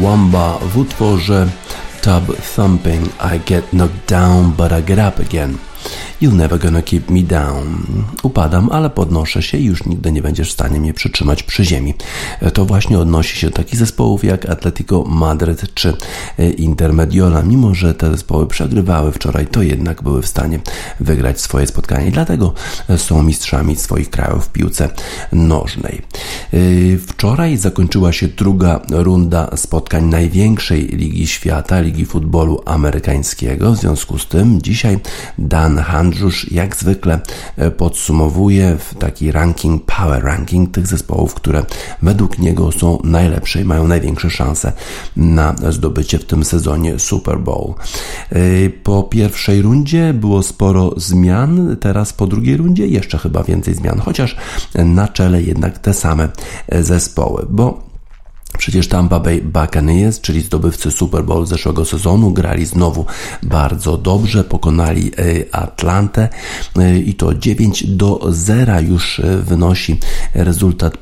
Wamba 0.02 0.60
w 0.76 0.82
utworze 0.82 1.48
Tub 2.02 2.36
Thumping 2.56 3.10
I 3.34 3.40
Get 3.46 3.74
Knocked 3.74 4.10
Down 4.10 4.54
But 4.58 4.72
I 4.72 4.82
Get 4.82 5.00
Up 5.00 5.20
Again. 5.20 5.67
You're 6.22 6.34
never 6.34 6.60
gonna 6.60 6.82
keep 6.82 7.10
me 7.10 7.24
down. 7.24 7.84
Upadam, 8.24 8.70
ale 8.72 8.90
podnoszę 8.90 9.42
się 9.42 9.58
i 9.58 9.66
już 9.66 9.86
nigdy 9.86 10.12
nie 10.12 10.22
będziesz 10.22 10.50
w 10.50 10.54
stanie 10.54 10.80
mnie 10.80 10.94
przytrzymać 10.94 11.44
przy 11.44 11.66
ziemi. 11.66 11.94
To 12.54 12.66
właśnie 12.66 13.00
odnosi 13.00 13.38
się 13.38 13.48
do 13.48 13.54
takich 13.54 13.80
zespołów 13.80 14.24
jak 14.24 14.50
Atletico 14.50 15.04
Madryt 15.04 15.74
czy 15.74 15.94
Inter 16.58 16.94
Mediola. 16.94 17.44
Mimo, 17.44 17.76
że 17.76 17.94
te 17.94 18.12
zespoły 18.12 18.48
przegrywały 18.48 19.12
wczoraj, 19.12 19.48
to 19.48 19.62
jednak 19.62 20.04
były 20.04 20.22
w 20.22 20.28
stanie 20.28 20.60
wygrać 21.00 21.42
swoje 21.42 21.68
spotkanie. 21.68 22.12
Dlatego 22.12 22.54
są 22.98 23.24
mistrzami 23.24 23.76
swoich 23.76 24.10
krajów 24.10 24.46
w 24.46 24.50
piłce 24.50 24.90
nożnej. 25.32 26.02
Wczoraj 27.08 27.58
zakończyła 27.58 28.14
się 28.14 28.28
druga 28.28 28.82
runda 28.90 29.50
spotkań 29.56 30.06
największej 30.06 30.88
ligi 30.88 31.28
świata, 31.28 31.80
ligi 31.80 32.06
futbolu 32.06 32.62
amerykańskiego. 32.66 33.72
W 33.72 33.78
związku 33.78 34.20
z 34.20 34.28
tym 34.28 34.62
dzisiaj 34.62 35.00
Dan 35.38 35.77
Handrzusz 35.84 36.52
jak 36.52 36.76
zwykle 36.76 37.20
podsumowuje 37.78 38.78
w 38.78 38.96
taki 38.96 39.32
ranking, 39.32 39.86
power 39.86 40.24
ranking 40.24 40.72
tych 40.72 40.88
zespołów, 40.88 41.34
które 41.34 41.66
według 42.02 42.40
niego 42.40 42.72
są 42.72 43.00
najlepsze 43.04 43.62
i 43.62 43.66
mają 43.66 43.88
największe 43.88 44.30
szanse 44.30 44.72
na 45.16 45.56
zdobycie 45.70 46.20
w 46.20 46.26
tym 46.26 46.46
sezonie 46.46 47.00
Super 47.00 47.40
Bowl. 47.40 47.74
Po 48.84 49.04
pierwszej 49.04 49.62
rundzie 49.62 50.14
było 50.14 50.44
sporo 50.44 50.92
zmian, 50.98 51.78
teraz 51.80 52.14
po 52.14 52.28
drugiej 52.28 52.58
rundzie 52.58 52.88
jeszcze 52.88 53.18
chyba 53.18 53.44
więcej 53.44 53.76
zmian, 53.76 54.00
chociaż 54.00 54.36
na 54.76 55.08
czele 55.08 55.42
jednak 55.42 55.80
te 55.80 55.94
same 55.94 56.30
zespoły, 56.80 57.46
bo 57.50 57.87
Przecież 58.58 58.88
Tampa 58.88 59.20
Bay 59.20 59.42
Buccaneers, 59.42 60.22
czyli 60.22 60.42
zdobywcy 60.42 60.92
Super 60.92 61.24
Bowl 61.24 61.46
zeszłego 61.46 61.86
sezonu, 61.86 62.32
grali 62.32 62.66
znowu 62.66 63.06
bardzo 63.44 63.98
dobrze, 63.98 64.44
pokonali 64.44 65.12
e, 65.18 65.56
Atlantę 65.56 66.30
e, 66.78 67.00
i 67.00 67.14
to 67.14 67.34
9 67.34 67.88
do 67.88 68.20
0 68.30 68.80
już 68.80 69.20
e, 69.20 69.38
wynosi 69.38 70.00
rezultat 70.34 70.98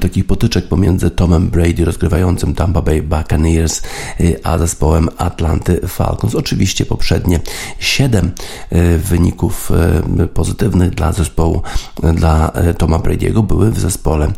takich 0.00 0.26
potyczek 0.26 0.68
pomiędzy 0.68 1.10
Tomem 1.10 1.48
Brady 1.48 1.84
rozgrywającym 1.84 2.54
Tampa 2.54 2.82
Bay 2.82 3.02
Buccaneers 3.02 3.82
a 4.42 4.58
zespołem 4.58 5.08
Atlanty 5.18 5.80
Falcons. 5.88 6.34
Oczywiście 6.34 6.86
poprzednie 6.86 7.40
7 7.78 8.30
wyników 8.98 9.70
pozytywnych 10.34 10.90
dla 10.90 11.12
zespołu 11.12 11.62
dla 12.14 12.52
Toma 12.78 12.98
Brady'ego 12.98 13.42
były 13.42 13.70
w 13.70 13.80
zespole 13.80 14.32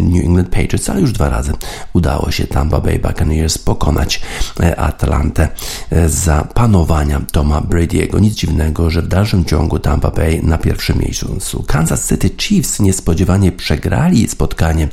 New 0.00 0.24
England 0.24 0.48
Patriots, 0.48 0.90
ale 0.90 1.00
już 1.00 1.12
dwa 1.12 1.28
razy 1.28 1.52
udało 1.92 2.30
się 2.30 2.46
Tampa 2.46 2.80
Bay 2.80 2.98
Buccaneers 2.98 3.58
pokonać 3.58 4.20
e, 4.60 4.80
Atlantę 4.80 5.48
e, 5.90 6.08
za 6.08 6.44
panowania 6.54 7.20
Toma 7.32 7.60
Brady'ego. 7.60 8.20
Nic 8.20 8.34
dziwnego, 8.34 8.90
że 8.90 9.02
w 9.02 9.08
dalszym 9.08 9.44
ciągu 9.44 9.78
Tampa 9.78 10.10
Bay 10.10 10.40
na 10.42 10.58
pierwszym 10.58 10.98
miejscu. 10.98 11.64
Kansas 11.66 12.08
City 12.08 12.30
Chiefs 12.38 12.80
niespodziewanie 12.80 13.52
przegrali 13.52 14.28
spotkanie 14.28 14.88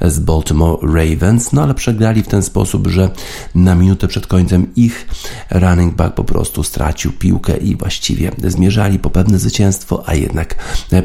z 0.00 0.18
Baltimore 0.18 0.78
Ravens, 0.82 1.52
no 1.52 1.62
ale 1.62 1.74
przegrali 1.74 2.22
w 2.22 2.28
ten 2.28 2.42
sposób, 2.42 2.86
że 2.86 3.10
na 3.54 3.74
minutę 3.74 4.08
przed 4.08 4.26
końcem 4.26 4.74
ich 4.76 5.08
running 5.50 5.94
back 5.94 6.14
po 6.14 6.24
prostu 6.24 6.62
stracił 6.62 7.12
piłkę 7.12 7.56
i 7.56 7.76
właściwie 7.76 8.32
zmierzali 8.46 8.98
po 8.98 9.10
pewne 9.10 9.38
zwycięstwo, 9.38 10.02
a 10.06 10.14
jednak 10.14 10.54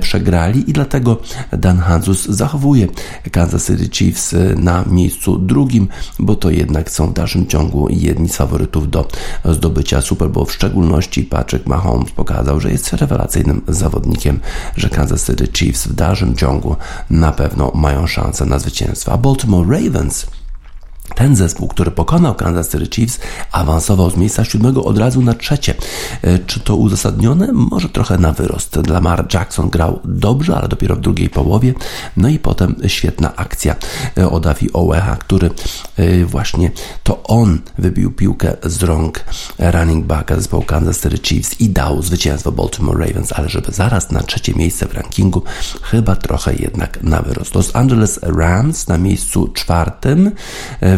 przegrali 0.02 0.69
i 0.69 0.74
dlatego 0.74 1.17
Dan 1.52 1.78
Hanzus 1.80 2.26
zachowuje 2.26 2.88
Kansas 3.32 3.67
City 3.67 3.89
Chiefs 3.89 4.36
na 4.56 4.86
miejscu 4.88 5.12
miejscu 5.13 5.38
drugim, 5.38 5.88
bo 6.19 6.36
to 6.36 6.49
jednak 6.49 6.91
są 6.91 7.08
w 7.08 7.13
dalszym 7.13 7.47
ciągu 7.47 7.88
jedni 7.89 8.30
z 8.30 8.36
faworytów 8.36 8.89
do 8.89 9.08
zdobycia 9.45 10.02
Super 10.02 10.30
Bowl. 10.30 10.45
W 10.45 10.52
szczególności 10.52 11.23
Patrick 11.23 11.67
Mahomes 11.67 12.12
pokazał, 12.12 12.60
że 12.60 12.71
jest 12.71 12.93
rewelacyjnym 12.93 13.62
zawodnikiem, 13.67 14.39
że 14.78 14.89
Kansas 14.89 15.26
City 15.26 15.47
Chiefs 15.54 15.88
w 15.88 15.93
dalszym 15.93 16.36
ciągu 16.36 16.76
na 17.10 17.32
pewno 17.32 17.71
mają 17.76 18.08
szansę 18.08 18.45
na 18.45 18.60
zwycięstwo. 18.60 19.12
A 19.12 19.17
Baltimore 19.17 19.80
Ravens 19.80 20.26
ten 21.15 21.36
zespół, 21.36 21.67
który 21.67 21.91
pokonał 21.91 22.36
Kansas 22.36 22.69
City 22.69 22.88
Chiefs, 22.95 23.19
awansował 23.52 24.10
z 24.10 24.17
miejsca 24.17 24.45
siódmego 24.45 24.84
od 24.84 24.97
razu 24.97 25.21
na 25.21 25.34
trzecie. 25.34 25.73
E, 26.21 26.39
czy 26.39 26.60
to 26.60 26.76
uzasadnione? 26.76 27.52
Może 27.52 27.89
trochę 27.89 28.17
na 28.17 28.32
wyrost. 28.32 28.88
Lamar 28.88 29.34
Jackson 29.34 29.69
grał 29.69 29.99
dobrze, 30.06 30.56
ale 30.56 30.67
dopiero 30.67 30.95
w 30.95 30.99
drugiej 30.99 31.30
połowie. 31.30 31.73
No 32.17 32.30
i 32.30 32.39
potem 32.39 32.76
świetna 32.88 33.36
akcja 33.36 33.76
e, 34.17 34.30
od 34.30 34.47
Avi 34.47 34.73
Oweha, 34.73 35.15
który 35.15 35.49
e, 35.97 36.26
właśnie 36.26 36.71
to 37.04 37.23
on 37.23 37.60
wybił 37.78 38.12
piłkę 38.12 38.54
z 38.63 38.84
rąk 38.84 39.26
running 39.60 40.06
backa 40.06 40.36
zespołu 40.36 40.63
Kansas 40.63 41.02
City 41.02 41.17
Chiefs 41.17 41.60
i 41.60 41.69
dał 41.69 42.02
zwycięstwo 42.02 42.52
Baltimore 42.52 43.06
Ravens, 43.06 43.32
ale 43.32 43.49
żeby 43.49 43.71
zaraz 43.71 44.12
na 44.12 44.23
trzecie 44.23 44.54
miejsce 44.54 44.88
w 44.88 44.93
rankingu, 44.93 45.43
chyba 45.82 46.15
trochę 46.15 46.54
jednak 46.56 47.04
na 47.04 47.21
wyrost. 47.21 47.56
Los 47.56 47.76
Angeles 47.76 48.19
Rams 48.21 48.88
na 48.88 48.97
miejscu 48.97 49.47
czwartym 49.47 50.32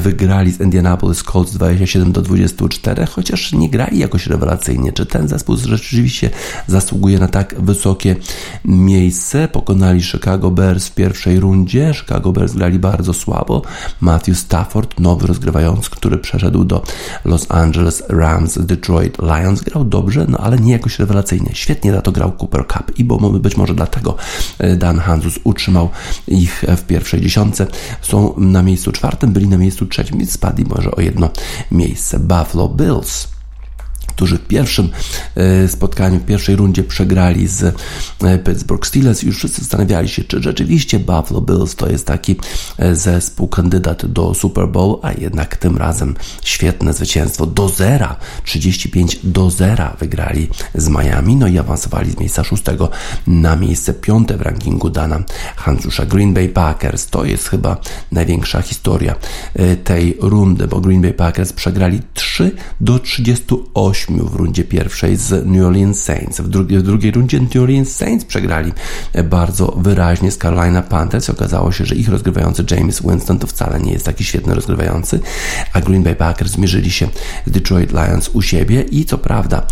wygrali 0.05 0.51
z 0.51 0.59
Indianapolis 0.59 1.23
Colts 1.23 1.53
27 1.53 2.11
do 2.11 2.21
24, 2.21 3.05
chociaż 3.05 3.53
nie 3.53 3.69
grali 3.69 3.99
jakoś 3.99 4.27
rewelacyjnie. 4.27 4.91
Czy 4.93 5.05
ten 5.05 5.27
zespół 5.27 5.57
rzeczywiście 5.57 6.29
zasługuje 6.67 7.19
na 7.19 7.27
tak 7.27 7.55
wysokie 7.61 8.15
miejsce? 8.65 9.47
Pokonali 9.47 10.03
Chicago 10.03 10.51
Bears 10.51 10.87
w 10.87 10.95
pierwszej 10.95 11.39
rundzie. 11.39 11.93
Chicago 11.93 12.31
Bears 12.31 12.53
grali 12.53 12.79
bardzo 12.79 13.13
słabo. 13.13 13.61
Matthew 14.01 14.37
Stafford, 14.37 14.99
nowy 14.99 15.27
rozgrywający, 15.27 15.89
który 15.89 16.17
przeszedł 16.17 16.63
do 16.63 16.83
Los 17.25 17.45
Angeles 17.49 18.03
Rams, 18.09 18.57
Detroit 18.61 19.17
Lions, 19.21 19.61
grał 19.61 19.85
dobrze, 19.85 20.25
no 20.29 20.37
ale 20.37 20.57
nie 20.57 20.71
jakoś 20.71 20.99
rewelacyjnie. 20.99 21.49
Świetnie 21.53 21.91
na 21.91 22.01
to 22.01 22.11
grał 22.11 22.31
Cooper 22.31 22.67
Cup 22.67 22.99
i 22.99 23.03
bo 23.03 23.17
być 23.29 23.57
może 23.57 23.73
dlatego 23.73 24.15
e, 24.59 24.75
Dan 24.75 24.99
Hanzus 24.99 25.39
utrzymał 25.43 25.89
ich 26.27 26.63
w 26.77 26.83
pierwszej 26.83 27.21
dziesiątce. 27.21 27.67
Są 28.01 28.33
na 28.37 28.63
miejscu 28.63 28.91
czwartym, 28.91 29.33
byli 29.33 29.47
na 29.47 29.57
miejscu 29.57 29.85
trzecim, 29.95 30.25
spadli 30.25 30.65
może 30.65 30.91
o 30.91 31.01
jedno 31.01 31.29
miejsce. 31.71 32.19
Buffalo 32.19 32.69
Bills 32.69 33.34
którzy 34.15 34.37
w 34.37 34.47
pierwszym 34.47 34.89
e, 35.35 35.67
spotkaniu, 35.67 36.19
w 36.19 36.25
pierwszej 36.25 36.55
rundzie 36.55 36.83
przegrali 36.83 37.47
z 37.47 37.63
e, 38.23 38.37
Pittsburgh 38.37 38.87
Steelers. 38.87 39.23
Już 39.23 39.37
wszyscy 39.37 39.61
zastanawiali 39.61 40.09
się, 40.09 40.23
czy 40.23 40.43
rzeczywiście 40.43 40.99
Buffalo 40.99 41.41
Bills 41.41 41.75
to 41.75 41.89
jest 41.89 42.07
taki 42.07 42.35
e, 42.77 42.95
zespół 42.95 43.47
kandydat 43.47 44.05
do 44.05 44.33
Super 44.33 44.67
Bowl, 44.67 44.99
a 45.01 45.11
jednak 45.11 45.57
tym 45.57 45.77
razem 45.77 46.15
świetne 46.43 46.93
zwycięstwo 46.93 47.45
do 47.45 47.69
zera, 47.69 48.15
35 48.43 49.19
do 49.23 49.49
zera 49.49 49.95
wygrali 49.99 50.49
z 50.75 50.89
Miami, 50.89 51.35
no 51.35 51.47
i 51.47 51.57
awansowali 51.57 52.11
z 52.11 52.17
miejsca 52.17 52.43
szóstego 52.43 52.89
na 53.27 53.55
miejsce 53.55 53.93
piąte 53.93 54.37
w 54.37 54.41
rankingu 54.41 54.89
Dana 54.89 55.23
Hansusza. 55.55 56.05
Green 56.05 56.33
Bay 56.33 56.49
Packers 56.49 57.07
to 57.07 57.25
jest 57.25 57.49
chyba 57.49 57.77
największa 58.11 58.61
historia 58.61 59.15
tej 59.83 60.17
rundy, 60.21 60.67
bo 60.67 60.81
Green 60.81 61.01
Bay 61.01 61.13
Packers 61.13 61.53
przegrali 61.53 62.01
3 62.13 62.51
do 62.81 62.99
38 62.99 64.04
w 64.09 64.35
rundzie 64.35 64.63
pierwszej 64.63 65.15
z 65.15 65.45
New 65.45 65.65
Orleans 65.65 66.03
Saints. 66.03 66.41
W, 66.41 66.47
drugiej, 66.47 66.79
w 66.79 66.83
drugiej 66.83 67.11
rundzie 67.11 67.39
New 67.39 67.55
Orleans 67.55 67.95
Saints 67.95 68.25
przegrali 68.25 68.71
bardzo 69.23 69.67
wyraźnie 69.77 70.31
z 70.31 70.37
Carolina 70.37 70.81
Panthers. 70.81 71.29
Okazało 71.29 71.71
się, 71.71 71.85
że 71.85 71.95
ich 71.95 72.09
rozgrywający 72.09 72.65
James 72.71 73.01
Winston 73.01 73.39
to 73.39 73.47
wcale 73.47 73.79
nie 73.79 73.91
jest 73.91 74.05
taki 74.05 74.23
świetny 74.23 74.55
rozgrywający, 74.55 75.19
a 75.73 75.81
Green 75.81 76.03
Bay 76.03 76.15
Packers 76.15 76.51
zmierzyli 76.51 76.91
się 76.91 77.07
z 77.45 77.51
Detroit 77.51 77.91
Lions 77.91 78.29
u 78.33 78.41
siebie 78.41 78.81
i 78.81 79.05
co 79.05 79.17
prawda 79.17 79.67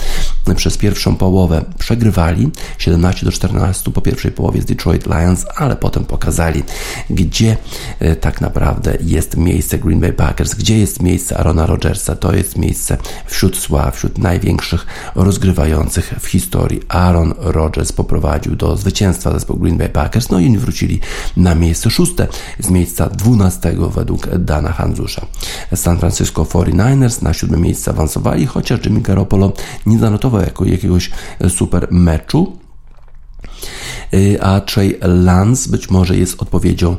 przez 0.55 0.77
pierwszą 0.77 1.15
połowę 1.15 1.65
przegrywali 1.79 2.51
17 2.77 3.25
do 3.25 3.31
14 3.31 3.91
po 3.91 4.01
pierwszej 4.01 4.31
połowie 4.31 4.61
z 4.61 4.65
Detroit 4.65 5.05
Lions, 5.05 5.45
ale 5.55 5.75
potem 5.75 6.05
pokazali, 6.05 6.63
gdzie 7.09 7.57
e, 7.99 8.15
tak 8.15 8.41
naprawdę 8.41 8.97
jest 9.01 9.37
miejsce 9.37 9.79
Green 9.79 9.99
Bay 9.99 10.13
Packers, 10.13 10.55
gdzie 10.55 10.79
jest 10.79 11.01
miejsce 11.01 11.37
Arona 11.37 11.65
Rodgersa. 11.65 12.15
To 12.15 12.35
jest 12.35 12.57
miejsce 12.57 12.97
wśród 13.25 13.57
sław, 13.57 13.95
wśród 13.95 14.17
największych 14.23 14.85
rozgrywających 15.15 16.13
w 16.19 16.27
historii. 16.27 16.81
Aaron 16.89 17.33
Rodgers 17.37 17.91
poprowadził 17.91 18.55
do 18.55 18.77
zwycięstwa 18.77 19.31
zespołu 19.31 19.59
Green 19.59 19.77
Bay 19.77 19.89
Packers, 19.89 20.29
no 20.29 20.39
i 20.39 20.45
oni 20.45 20.57
wrócili 20.57 20.99
na 21.37 21.55
miejsce 21.55 21.89
szóste 21.89 22.27
z 22.59 22.69
miejsca 22.69 23.09
dwunastego 23.09 23.89
według 23.89 24.37
Dana 24.37 24.71
Hanzusza. 24.71 25.25
San 25.75 25.97
Francisco 25.97 26.43
49ers 26.43 27.23
na 27.23 27.33
siódme 27.33 27.57
miejsce 27.57 27.91
awansowali, 27.91 28.45
chociaż 28.45 28.85
Jimmy 28.85 29.01
Garoppolo 29.01 29.53
nie 29.85 29.99
zanotował 29.99 30.41
jako 30.41 30.65
jakiegoś 30.65 31.11
super 31.49 31.87
meczu. 31.91 32.62
A 34.41 34.61
Trey 34.61 34.97
Lance 35.01 35.69
być 35.69 35.89
może 35.89 36.17
jest 36.17 36.41
odpowiedzią 36.41 36.95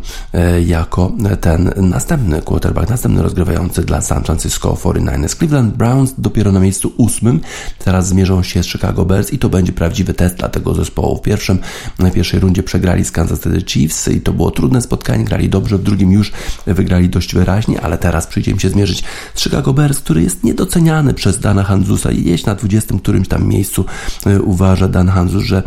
jako 0.67 1.13
ten 1.41 1.71
następny 1.77 2.43
quarterback, 2.43 2.91
następny 2.91 3.23
rozgrywający 3.23 3.83
dla 3.83 4.01
San 4.01 4.25
Francisco 4.25 4.75
49ers. 4.75 5.37
Cleveland 5.37 5.77
Browns 5.77 6.15
dopiero 6.19 6.53
na 6.53 6.61
miejscu 6.61 6.93
ósmym, 6.97 7.41
teraz 7.85 8.09
zmierzą 8.09 8.43
się 8.43 8.63
z 8.63 8.67
Chicago 8.67 9.05
Bears 9.05 9.33
i 9.33 9.39
to 9.39 9.49
będzie 9.49 9.73
prawdziwy 9.73 10.15
test 10.15 10.37
dla 10.37 10.49
tego 10.49 10.75
zespołu. 10.75 11.17
W 11.17 11.23
pierwszym, 11.23 11.59
na 11.99 12.11
pierwszej 12.11 12.41
rundzie 12.41 12.63
przegrali 12.63 13.05
z 13.05 13.11
Kansas 13.11 13.41
City 13.41 13.63
Chiefs 13.67 14.09
i 14.09 14.21
to 14.21 14.33
było 14.33 14.51
trudne 14.51 14.83
spotkanie, 14.83 15.25
grali 15.25 15.49
dobrze, 15.49 15.79
w 15.79 15.83
drugim 15.83 16.13
już 16.13 16.33
wygrali 16.67 17.09
dość 17.09 17.35
wyraźnie, 17.35 17.81
ale 17.81 17.99
teraz 17.99 18.27
przyjdzie 18.27 18.51
im 18.51 18.61
się 18.61 18.69
zmierzyć 18.69 19.05
z 19.35 19.43
Chicago 19.43 19.73
Bears, 19.73 19.99
który 19.99 20.23
jest 20.23 20.45
niedoceniany 20.45 21.15
przez 21.15 21.39
Dana 21.39 21.63
Hanzusa 21.63 22.13
i 22.13 22.25
jeść 22.25 22.47
na 22.47 22.55
20 22.55 22.95
którymś 22.99 23.29
tam 23.29 23.49
miejscu 23.49 23.85
e, 24.27 24.43
uważa 24.43 24.89
Dan 24.89 25.09
Hanzus, 25.09 25.43
że 25.43 25.63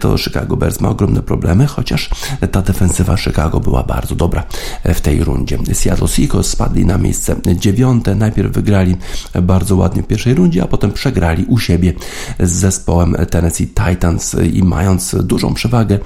to 0.00 0.18
Chicago 0.18 0.33
Bears 0.56 0.80
ma 0.80 0.88
ogromne 0.88 1.22
problemy, 1.22 1.66
chociaż 1.66 2.10
ta 2.52 2.62
defensywa 2.62 3.16
Chicago 3.16 3.60
była 3.60 3.82
bardzo 3.82 4.14
dobra 4.14 4.44
e, 4.82 4.94
w 4.94 5.00
tej 5.00 5.24
rundzie. 5.24 5.58
Seattle 5.72 6.08
Seahawks 6.08 6.48
spadli 6.48 6.86
na 6.86 6.98
miejsce 6.98 7.36
dziewiąte, 7.56 8.14
najpierw 8.14 8.52
wygrali 8.52 8.96
bardzo 9.42 9.76
ładnie 9.76 10.02
w 10.02 10.06
pierwszej 10.06 10.34
rundzie, 10.34 10.62
a 10.62 10.66
potem 10.66 10.92
przegrali 10.92 11.44
u 11.44 11.58
siebie 11.58 11.92
z 12.40 12.50
zespołem 12.50 13.16
Tennessee 13.30 13.66
Titans. 13.66 14.36
I 14.52 14.62
mając 14.62 15.16
dużą 15.22 15.54
przewagę 15.54 15.98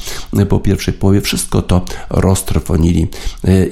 po 0.48 0.60
pierwszej 0.60 0.94
połowie, 0.94 1.20
wszystko 1.20 1.62
to 1.62 1.84
roztrwonili 2.10 3.08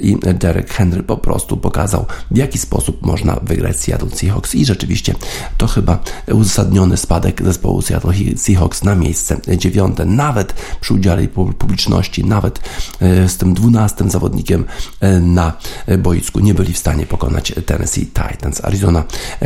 i 0.01 0.17
Derek 0.33 0.69
Henry 0.69 1.03
po 1.03 1.17
prostu 1.17 1.57
pokazał, 1.57 2.05
w 2.31 2.37
jaki 2.37 2.57
sposób 2.57 3.05
można 3.05 3.35
wygrać 3.41 3.79
Seattle 3.79 4.09
Seahawks. 4.09 4.55
I 4.55 4.65
rzeczywiście 4.65 5.15
to 5.57 5.67
chyba 5.67 5.99
uzasadniony 6.33 6.97
spadek 6.97 7.43
zespołu 7.43 7.81
Seattle 7.81 8.13
Seahawks 8.37 8.83
na 8.83 8.95
miejsce 8.95 9.37
dziewiąte, 9.57 10.05
nawet 10.05 10.46
przy 10.81 10.93
udziale 10.93 11.27
publiczności, 11.57 12.25
nawet 12.25 12.59
e, 13.01 13.29
z 13.29 13.37
tym 13.37 13.53
dwunastym 13.53 14.11
zawodnikiem 14.11 14.65
e, 14.99 15.19
na 15.19 15.53
boisku 15.97 16.39
nie 16.39 16.53
byli 16.53 16.73
w 16.73 16.77
stanie 16.77 17.05
pokonać 17.05 17.53
Tennessee 17.65 18.05
Titans. 18.05 18.65
Arizona 18.65 19.03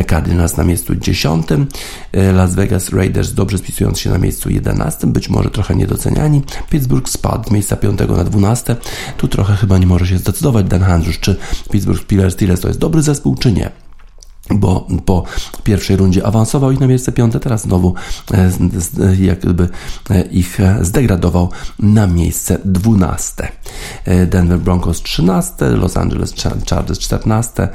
Cardinals 0.10 0.58
na 0.58 0.64
miejscu 0.64 0.96
dziesiątym, 0.96 1.68
e, 2.12 2.32
Las 2.32 2.56
Vegas 2.56 2.90
Raiders 2.90 3.34
dobrze 3.34 3.58
spisując 3.58 4.00
się 4.00 4.10
na 4.10 4.18
miejscu 4.18 4.50
jedenastym, 4.50 5.12
być 5.12 5.30
może 5.30 5.50
trochę 5.50 5.76
niedoceniani. 5.76 6.42
Pittsburgh 6.70 7.10
spadł 7.10 7.50
z 7.50 7.52
miejsca 7.52 7.76
piątego 7.76 8.18
na 8.18 8.24
dwunaste. 8.24 8.76
Tu 9.18 9.28
trochę 9.28 9.56
chyba 9.56 9.78
nie 9.78 9.88
może 9.88 10.08
się 10.08 10.18
zdecydować 10.18 10.66
Dan 10.66 10.82
Handrzusz, 10.82 11.20
czy 11.20 11.36
Pittsburgh 11.72 12.02
Steelers 12.30 12.62
to 12.62 12.68
jest 12.68 12.80
dobry 12.80 13.02
zespół, 13.02 13.36
czy 13.36 13.52
nie 13.52 13.81
bo 14.54 14.88
po 15.06 15.24
pierwszej 15.64 15.98
rundzie 15.98 16.26
awansował 16.26 16.72
ich 16.72 16.80
na 16.80 16.88
miejsce 16.88 17.12
piąte, 17.12 17.40
teraz 17.40 17.62
znowu 17.62 17.94
e, 18.34 18.52
jakby 19.20 19.70
e, 20.10 20.22
ich 20.22 20.60
zdegradował 20.82 21.50
na 21.80 22.08
miejsce 22.08 22.58
dwunaste. 22.66 23.48
E, 24.06 24.26
Denver 24.26 24.60
Broncos 24.60 25.02
13, 25.02 25.70
Los 25.70 25.98
Angeles 25.98 26.34
Chargers 26.70 27.00
14, 27.00 27.70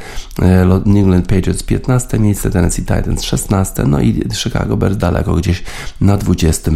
New 0.86 0.96
England 0.96 1.26
Patriots 1.26 1.62
15 1.62 2.18
miejsce, 2.18 2.50
Tennessee 2.50 2.82
Titans 2.82 3.22
16, 3.22 3.84
no 3.84 4.00
i 4.00 4.22
Chicago 4.34 4.76
Bears 4.76 4.96
daleko 4.96 5.34
gdzieś 5.34 5.62
na 6.00 6.16
20, 6.16 6.70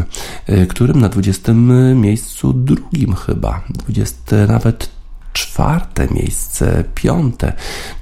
którym 0.68 1.00
na 1.00 1.08
20 1.08 1.52
miejscu 1.94 2.52
drugim 2.52 3.14
chyba, 3.14 3.60
20 3.70 4.46
nawet 4.48 4.99
czwarte 5.32 6.08
miejsce, 6.10 6.84
piąte, 6.94 7.52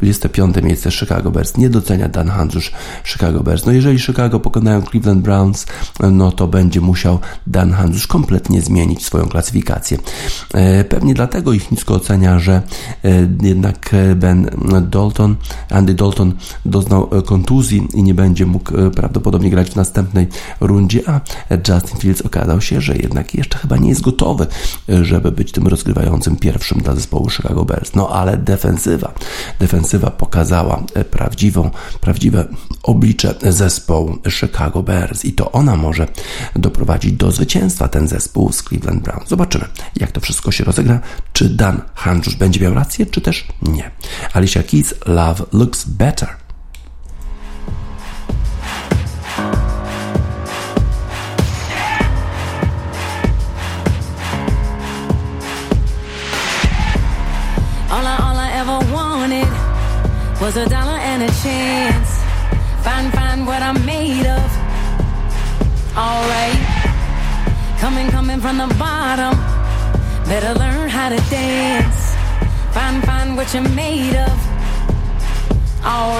25 0.01 0.57
miejsce 0.63 0.91
Chicago 0.91 1.31
Bears. 1.31 1.57
Nie 1.57 1.69
docenia 1.69 2.09
Dan 2.09 2.29
Handzusz 2.29 2.73
Chicago 3.05 3.41
Bears. 3.41 3.67
No 3.67 3.73
jeżeli 3.73 3.99
Chicago 3.99 4.41
pokonają 4.41 4.83
Cleveland 4.83 5.23
Browns, 5.23 5.67
no 6.13 6.33
to 6.33 6.49
będzie 6.49 6.81
musiał 6.81 7.19
Dan 7.47 7.73
Handzusz 7.73 8.07
kompletnie 8.07 8.63
zmienić 8.63 9.05
swoją 9.05 9.27
klasyfikację. 9.27 9.99
E, 10.55 10.85
pewnie 10.85 11.15
dlatego 11.15 11.53
ich 11.53 11.71
nisko 11.71 11.95
ocenia, 11.95 12.39
że 12.39 12.63
e, 13.05 13.29
jednak 13.43 13.91
Ben 14.17 14.51
Dalton, 14.91 15.37
Andy 15.71 15.95
Dalton 15.95 16.35
doznał 16.65 17.11
kontuzji 17.27 17.89
i 17.95 18.03
nie 18.03 18.15
będzie 18.15 18.47
mógł 18.47 18.77
e, 18.77 18.91
prawdopodobnie 18.91 19.51
grać 19.51 19.71
w 19.71 19.77
następnej 19.77 20.27
rundzie, 20.61 21.03
a 21.07 21.21
Justin 21.69 22.01
Fields 22.01 22.23
okazał 22.23 22.61
się, 22.61 22.81
że 22.81 22.97
jednak 22.97 23.35
jeszcze 23.35 23.59
chyba 23.59 23.77
nie 23.77 23.89
jest 23.89 24.01
gotowy, 24.01 24.47
żeby 25.03 25.33
być 25.33 25.53
tym 25.53 25.67
rozgrywającym 25.67 26.37
pierwszym 26.37 26.79
dla 26.81 26.95
zespołu 26.95 27.18
zespołu 27.19 27.31
Chicago 27.31 27.65
Bears. 27.65 27.95
No 27.95 28.09
ale 28.09 28.37
defensywa, 28.37 29.13
defensywa 29.61 30.11
pokazała 30.11 30.83
e, 30.95 31.05
prawdziwą, 31.05 31.71
prawdziwe 32.01 32.45
oblicze 32.83 33.35
zespołu 33.43 34.19
Chicago 34.29 34.83
Bears 34.83 35.25
i 35.25 35.33
to 35.33 35.53
ona 35.53 35.77
może 35.77 36.07
doprowadzić 36.57 37.13
do 37.13 37.33
zwycięstwa 37.33 37.89
ten 37.89 38.09
zespół 38.09 38.53
z 38.53 38.63
Cleveland 38.63 39.03
Browns. 39.03 39.29
Zobaczymy, 39.29 39.65
jak 39.97 40.13
to 40.13 40.21
wszystko 40.21 40.53
się 40.53 40.65
rozegra. 40.65 41.01
Czy 41.33 41.49
Dan 41.49 41.83
Handrzusz 41.95 42.37
będzie 42.37 42.61
miał 42.61 42.75
rację, 42.75 43.07
czy 43.07 43.21
też 43.21 43.49
nie. 43.63 43.91
Alicia 44.33 44.63
Keys, 44.63 44.95
Love 45.07 45.45
Looks 45.53 45.85
Better. 45.85 46.48
Alright. 65.99 66.55
Coming, 67.81 68.09
coming 68.11 68.41
from 68.41 68.57
the 68.59 68.73
bottom. 68.79 69.35
Better 70.27 70.55
learn 70.57 70.89
how 70.89 71.09
to 71.09 71.17
dance. 71.29 72.15
Find, 72.73 73.03
find 73.03 73.37
what 73.37 73.53
you're 73.53 73.69
made 73.71 74.15
of. 74.15 74.39
Alright. 75.85 76.18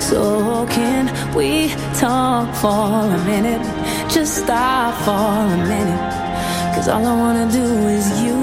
so 0.00 0.66
can 0.70 1.34
we 1.34 1.68
talk 1.98 2.54
For 2.54 2.68
a 2.68 3.24
minute, 3.24 3.62
just 4.08 4.44
stop 4.44 4.94
for 5.04 5.10
a 5.10 5.56
minute. 5.72 6.74
Cause 6.74 6.88
all 6.88 7.04
I 7.04 7.14
wanna 7.16 7.50
do 7.50 7.64
is 7.88 8.22
you. 8.22 8.37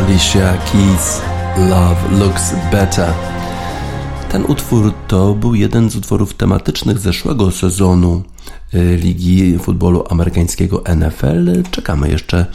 Alicia 0.00 0.56
Keys 0.72 1.20
Love 1.56 2.18
Looks 2.18 2.54
Better. 2.72 3.12
Ten 4.30 4.44
utwór 4.44 4.92
to 5.08 5.34
był 5.34 5.54
jeden 5.54 5.90
z 5.90 5.96
utworów 5.96 6.34
tematycznych 6.34 6.98
zeszłego 6.98 7.50
sezonu 7.50 8.22
Ligi 8.72 9.58
Futbolu 9.58 10.04
Amerykańskiego 10.10 10.82
NFL. 10.96 11.62
Czekamy 11.70 12.10
jeszcze, 12.10 12.46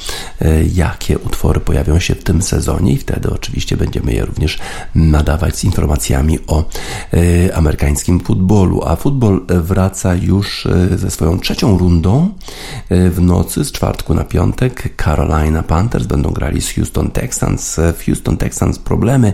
y, 0.41 0.69
jakie 0.73 1.19
utwory 1.19 1.59
pojawią 1.59 1.99
się 1.99 2.15
w 2.15 2.23
tym 2.23 2.41
sezonie 2.41 2.93
i 2.93 2.97
wtedy 2.97 3.29
oczywiście 3.29 3.77
będziemy 3.77 4.13
je 4.13 4.25
również 4.25 4.59
nadawać 4.95 5.57
z 5.57 5.63
informacjami 5.63 6.39
o 6.47 6.63
y, 7.13 7.55
amerykańskim 7.55 8.19
futbolu. 8.19 8.81
A 8.85 8.95
futbol 8.95 9.45
wraca 9.49 10.15
już 10.15 10.67
ze 10.95 11.11
swoją 11.11 11.39
trzecią 11.39 11.77
rundą 11.77 12.29
w 12.89 13.21
nocy 13.21 13.65
z 13.65 13.71
czwartku 13.71 14.13
na 14.13 14.23
piątek. 14.23 14.95
Carolina 15.03 15.63
Panthers 15.63 16.05
będą 16.05 16.31
grali 16.31 16.61
z 16.61 16.73
Houston 16.73 17.11
Texans. 17.11 17.79
W 17.97 18.05
Houston 18.05 18.37
Texans 18.37 18.79
problemy, 18.79 19.33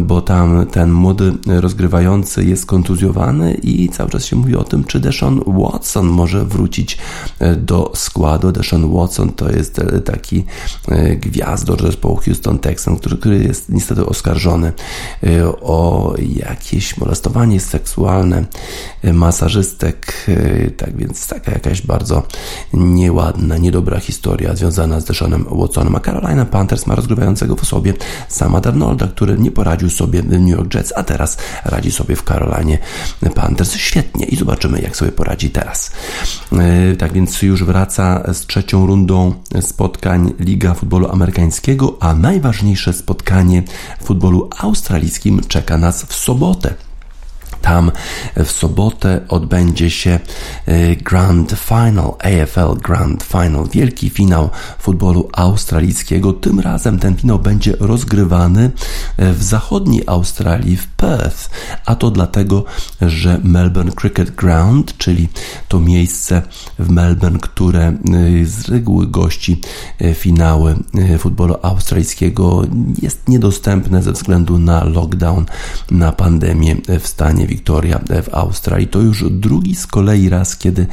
bo 0.00 0.20
tam 0.20 0.66
ten 0.66 0.92
młody 0.92 1.32
rozgrywający 1.46 2.44
jest 2.44 2.66
kontuzjowany 2.66 3.54
i 3.54 3.88
cały 3.88 4.10
czas 4.10 4.24
się 4.24 4.36
mówi 4.36 4.56
o 4.56 4.64
tym, 4.64 4.84
czy 4.84 5.00
Deshaun 5.00 5.42
Watson 5.46 6.07
może 6.10 6.44
wrócić 6.44 6.98
e, 7.38 7.56
do 7.56 7.92
składu. 7.94 8.52
Deshaun 8.52 8.92
Watson 8.92 9.32
to 9.32 9.50
jest 9.50 9.78
e, 9.78 10.00
taki 10.00 10.44
e, 10.88 11.16
gwiazdor 11.16 11.82
zespołu 11.82 12.16
Houston 12.16 12.58
Texans, 12.58 13.00
który, 13.00 13.16
który 13.16 13.44
jest 13.44 13.68
niestety 13.68 14.06
oskarżony 14.06 14.72
o 15.62 16.14
jakieś 16.18 16.96
molestowanie 16.96 17.60
seksualne 17.60 18.44
masażystek, 19.12 20.26
tak 20.76 20.96
więc 20.96 21.26
taka 21.26 21.52
jakaś 21.52 21.82
bardzo 21.82 22.22
nieładna, 22.72 23.56
niedobra 23.56 24.00
historia 24.00 24.56
związana 24.56 25.00
z 25.00 25.04
Deshaunem 25.04 25.46
Watsonem. 25.50 25.96
A 25.96 26.00
Carolina 26.00 26.44
Panthers 26.44 26.86
ma 26.86 26.94
rozgrywającego 26.94 27.56
w 27.56 27.64
sobie 27.66 27.94
sama 28.28 28.60
Darnolda, 28.60 29.06
który 29.06 29.38
nie 29.38 29.50
poradził 29.50 29.90
sobie 29.90 30.22
w 30.22 30.40
New 30.40 30.48
York 30.48 30.74
Jets, 30.74 30.92
a 30.96 31.02
teraz 31.02 31.36
radzi 31.64 31.92
sobie 31.92 32.16
w 32.16 32.22
Carolinie 32.22 32.78
Panthers 33.34 33.76
świetnie 33.76 34.26
i 34.26 34.36
zobaczymy 34.36 34.80
jak 34.80 34.96
sobie 34.96 35.12
poradzi 35.12 35.50
teraz. 35.50 35.90
E, 36.52 36.96
tak 36.96 37.12
więc 37.12 37.42
już 37.42 37.64
wraca 37.64 38.34
z 38.34 38.46
trzecią 38.46 38.86
rundą 38.86 39.34
spotkań 39.60 40.32
Liga 40.40 40.74
Futbolu 40.74 41.10
Amerykańskiego, 41.10 41.96
a 42.00 42.14
najważniejsze 42.14 42.92
spotkanie 42.92 43.62
w 44.00 44.04
futbolu 44.04 44.50
australijskim 44.58 45.40
czeka 45.48 45.78
nas 45.78 46.04
w 46.04 46.14
sobotę. 46.14 46.87
Tam 47.62 47.90
w 48.36 48.50
sobotę 48.50 49.20
odbędzie 49.28 49.90
się 49.90 50.20
e, 50.66 50.96
Grand 50.96 51.52
Final, 51.52 52.12
AFL 52.18 52.80
Grand 52.82 53.22
Final, 53.22 53.68
wielki 53.72 54.10
finał 54.10 54.50
futbolu 54.78 55.28
australijskiego. 55.32 56.32
Tym 56.32 56.60
razem 56.60 56.98
ten 56.98 57.16
finał 57.16 57.38
będzie 57.38 57.76
rozgrywany 57.80 58.70
e, 59.16 59.32
w 59.32 59.42
zachodniej 59.42 60.02
Australii, 60.06 60.76
w 60.76 60.86
Perth, 60.86 61.50
a 61.86 61.94
to 61.94 62.10
dlatego, 62.10 62.64
że 63.00 63.40
Melbourne 63.42 63.92
Cricket 63.92 64.30
Ground, 64.30 64.98
czyli 64.98 65.28
to 65.68 65.80
miejsce 65.80 66.42
w 66.78 66.90
Melbourne, 66.90 67.38
które 67.38 67.86
e, 67.86 67.94
z 68.44 68.68
reguły 68.68 69.06
gości 69.06 69.60
finały 70.14 70.76
futbolu 71.18 71.56
australijskiego, 71.62 72.62
jest 73.02 73.28
niedostępne 73.28 74.02
ze 74.02 74.12
względu 74.12 74.58
na 74.58 74.84
lockdown, 74.84 75.46
na 75.90 76.12
pandemię 76.12 76.76
w 77.00 77.06
stanie 77.06 77.46
Victoria 77.48 78.00
w 78.22 78.34
Australii. 78.34 78.88
To 78.88 79.00
już 79.00 79.24
drugi 79.30 79.76
z 79.76 79.86
kolei 79.86 80.28
raz, 80.28 80.56
kiedy 80.56 80.86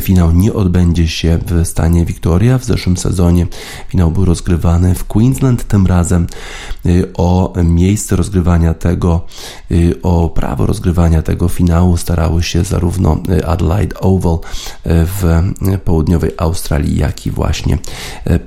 finał 0.00 0.32
nie 0.32 0.52
odbędzie 0.52 1.08
się 1.08 1.38
w 1.46 1.66
stanie 1.66 2.04
Victoria. 2.04 2.58
W 2.58 2.64
zeszłym 2.64 2.96
sezonie 2.96 3.46
finał 3.88 4.10
był 4.10 4.24
rozgrywany 4.24 4.94
w 4.94 5.04
Queensland, 5.04 5.68
tym 5.68 5.86
razem 5.86 6.26
y, 6.86 7.12
o 7.16 7.52
miejsce 7.64 8.16
rozgrywania 8.16 8.74
tego, 8.74 9.26
y, 9.70 9.94
o 10.02 10.28
prawo 10.28 10.66
rozgrywania 10.66 11.22
tego 11.22 11.48
finału 11.48 11.96
starały 11.96 12.42
się 12.42 12.64
zarówno 12.64 13.22
Adelaide 13.46 14.00
Oval 14.00 14.38
w 14.84 15.42
południowej 15.84 16.30
Australii, 16.36 16.98
jak 16.98 17.26
i 17.26 17.30
właśnie 17.30 17.78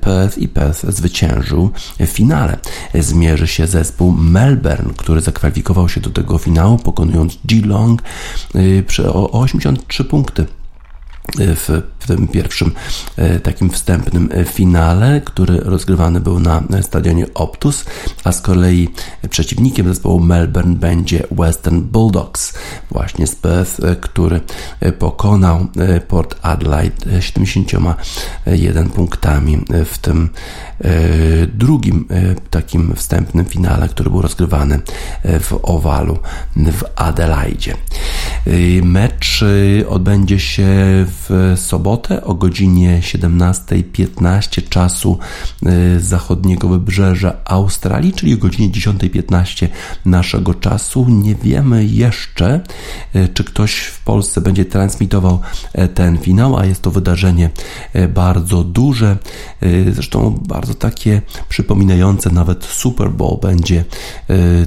Perth 0.02 0.38
i 0.38 0.48
Perth 0.48 0.86
zwyciężył 0.90 1.70
w 2.00 2.06
finale. 2.06 2.58
Zmierzy 2.94 3.48
się 3.48 3.68
zespół 3.68 4.12
Melbourne, 4.12 4.94
który 4.98 5.22
zakwalifikował 5.22 5.90
się 5.90 6.02
do 6.02 6.10
tego 6.10 6.38
finału, 6.38 6.78
pokonując 6.78 7.40
Geelong 7.52 8.02
y, 8.54 8.84
o 9.08 9.30
83 9.44 10.08
punkty 10.08 10.46
w, 11.38 11.82
tym 12.08 12.28
pierwszym 12.28 12.72
e, 13.18 13.40
takim 13.40 13.70
wstępnym 13.70 14.30
e, 14.34 14.46
finale, 14.46 15.22
który 15.26 15.58
rozgrywany 15.58 16.20
był 16.20 16.40
na 16.40 16.64
stadionie 16.82 17.26
Optus, 17.34 17.86
a 18.24 18.32
z 18.32 18.42
kolei 18.42 18.90
przeciwnikiem 19.30 19.88
zespołu 19.88 20.20
Melbourne 20.20 20.76
będzie 20.76 21.24
Western 21.32 21.82
Bulldogs, 21.82 22.54
właśnie 22.92 23.28
z 23.28 23.36
Perth, 23.36 23.84
e, 23.84 23.96
który 23.96 24.42
pokonał 25.00 25.68
Port 26.08 26.36
Adelaide 26.42 27.22
71 27.22 28.90
punktami 28.90 29.66
w 29.86 29.98
tym 29.98 30.30
drugim 31.54 32.08
takim 32.50 32.96
wstępnym 32.96 33.46
finale, 33.46 33.90
który 33.90 34.10
był 34.10 34.22
rozgrywany 34.22 34.80
w 35.24 35.60
Owalu 35.64 36.20
w 36.56 36.84
Adelaide. 36.96 37.74
Mecz 38.84 39.44
odbędzie 39.90 40.40
się 40.40 40.66
w 41.08 41.21
sobotę 41.56 42.24
o 42.24 42.34
godzinie 42.34 43.00
17.15 43.02 44.70
czasu 44.70 45.18
y, 45.66 46.00
zachodniego 46.00 46.68
wybrzeża 46.68 47.34
Australii, 47.46 48.14
czyli 48.14 48.34
o 48.34 48.38
godzinie 48.38 48.70
10.15 48.70 49.68
naszego 50.06 50.54
czasu. 50.54 51.06
Nie 51.10 51.36
wiemy 51.36 51.86
jeszcze, 51.86 52.62
y, 53.16 53.28
czy 53.34 53.44
ktoś 53.44 53.80
w 53.80 54.04
Polsce 54.04 54.42
będzie 54.42 54.66
transmitował 54.66 55.40
e, 55.74 55.88
ten 55.88 56.18
finał, 56.18 56.58
a 56.58 56.66
jest 56.66 56.82
to 56.82 56.92
wydarzenie 56.92 57.50
e, 57.94 58.08
bardzo 58.08 58.64
duże, 58.64 59.18
e, 59.62 59.92
zresztą 59.92 60.40
bardzo 60.48 60.74
takie 60.74 61.22
przypominające 61.50 62.30
nawet 62.30 62.66
Super 62.66 63.10
Bowl. 63.10 63.40
Będzie 63.42 63.86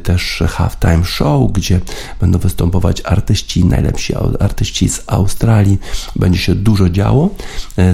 też 0.03 0.43
halftime 0.49 1.05
show, 1.05 1.53
gdzie 1.53 1.81
będą 2.21 2.39
występować 2.39 3.03
artyści, 3.05 3.65
najlepsi 3.65 4.15
artyści 4.41 4.89
z 4.89 5.03
Australii. 5.07 5.79
Będzie 6.17 6.34
się 6.37 6.55
dużo 6.55 6.89
działo. 6.89 7.31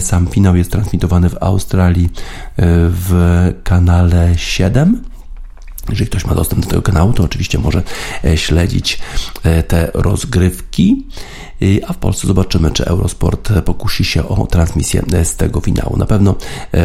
Sam 0.00 0.26
finał 0.26 0.56
jest 0.56 0.72
transmitowany 0.72 1.28
w 1.28 1.36
Australii 1.42 2.08
w 2.58 3.52
kanale 3.64 4.32
7 4.36 5.09
jeżeli 5.88 6.10
ktoś 6.10 6.24
ma 6.24 6.34
dostęp 6.34 6.62
do 6.62 6.70
tego 6.70 6.82
kanału, 6.82 7.12
to 7.12 7.22
oczywiście 7.22 7.58
może 7.58 7.82
e, 8.24 8.36
śledzić 8.36 8.98
e, 9.42 9.62
te 9.62 9.90
rozgrywki. 9.94 11.06
A 11.88 11.92
w 11.92 11.96
Polsce 11.96 12.26
zobaczymy, 12.26 12.70
czy 12.70 12.84
Eurosport 12.84 13.52
pokusi 13.64 14.04
się 14.04 14.28
o 14.28 14.46
transmisję 14.46 15.02
e, 15.12 15.24
z 15.24 15.36
tego 15.36 15.60
finału. 15.60 15.96
Na 15.96 16.06
pewno 16.06 16.34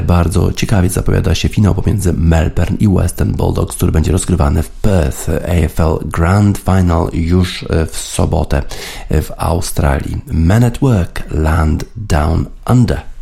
bardzo 0.07 0.53
ciekawie 0.53 0.89
zapowiada 0.89 1.35
się 1.35 1.49
finał 1.49 1.75
pomiędzy 1.75 2.13
Melbourne 2.13 2.77
i 2.79 2.87
Western 2.87 3.31
Bulldogs, 3.31 3.75
który 3.75 3.91
będzie 3.91 4.11
rozgrywany 4.11 4.63
w 4.63 4.69
Perth 4.69 5.29
AFL 5.29 6.07
Grand 6.09 6.57
Final 6.57 7.09
już 7.13 7.65
w 7.91 7.97
sobotę 7.97 8.63
w 9.09 9.31
Australii. 9.37 10.21
Men 10.27 10.63
at 10.63 10.77
Work 10.77 11.23
Land 11.31 11.85
Down 11.95 12.45
Under. 12.69 13.14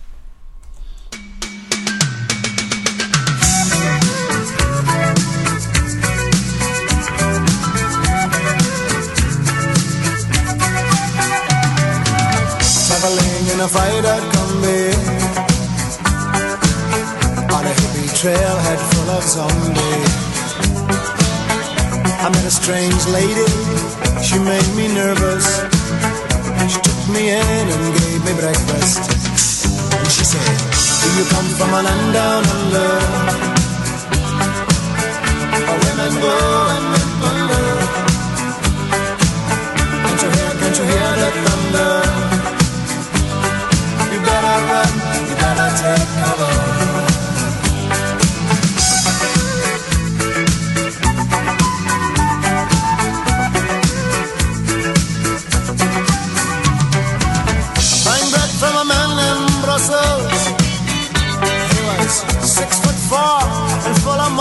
Trailhead 18.24 18.80
full 18.80 19.10
of 19.18 19.22
zombies 19.22 20.14
I 22.24 22.30
met 22.32 22.46
a 22.48 22.52
strange 22.52 23.04
lady, 23.12 23.48
she 24.24 24.40
made 24.40 24.70
me 24.80 24.88
nervous. 24.96 25.60
She 26.72 26.80
took 26.80 27.02
me 27.12 27.36
in 27.36 27.66
and 27.76 27.84
gave 28.00 28.24
me 28.24 28.34
breakfast. 28.40 29.04
And 29.92 30.08
she 30.08 30.24
said, 30.24 30.56
Do 31.04 31.08
you 31.20 31.26
come 31.36 31.50
from 31.60 31.70
a 31.76 31.84
land 31.84 32.14
down 32.16 32.44
under? 32.56 32.92
Where 35.68 35.80
women 35.84 36.14
go 36.24 36.36
and 36.76 36.86
men 36.96 37.10
wonder. 37.20 37.66
Can't 40.00 40.22
you 40.24 40.30
hear, 40.32 40.52
can't 40.64 40.76
you 40.80 40.86
hear 40.96 41.12
the 41.20 41.30
thunder? 41.44 41.92
You 44.16 44.20
better 44.24 44.58
run, 44.72 44.92
you 45.28 45.36
better 45.44 45.70
take 45.76 46.13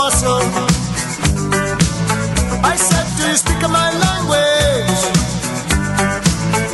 muscle. 0.03 0.43
I 2.71 2.75
said, 2.75 3.05
Do 3.17 3.23
you 3.29 3.37
speak 3.37 3.61
my 3.69 3.89
language? 4.05 5.01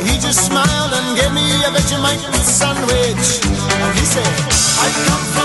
He 0.06 0.14
just 0.18 0.40
smiled 0.48 0.92
and 0.98 1.06
gave 1.18 1.32
me 1.32 1.46
a 1.68 1.70
Vegemite 1.74 2.24
sandwich. 2.42 3.26
And 3.82 3.92
he 3.98 4.04
said, 4.14 4.32
I 4.84 4.88
come 5.06 5.39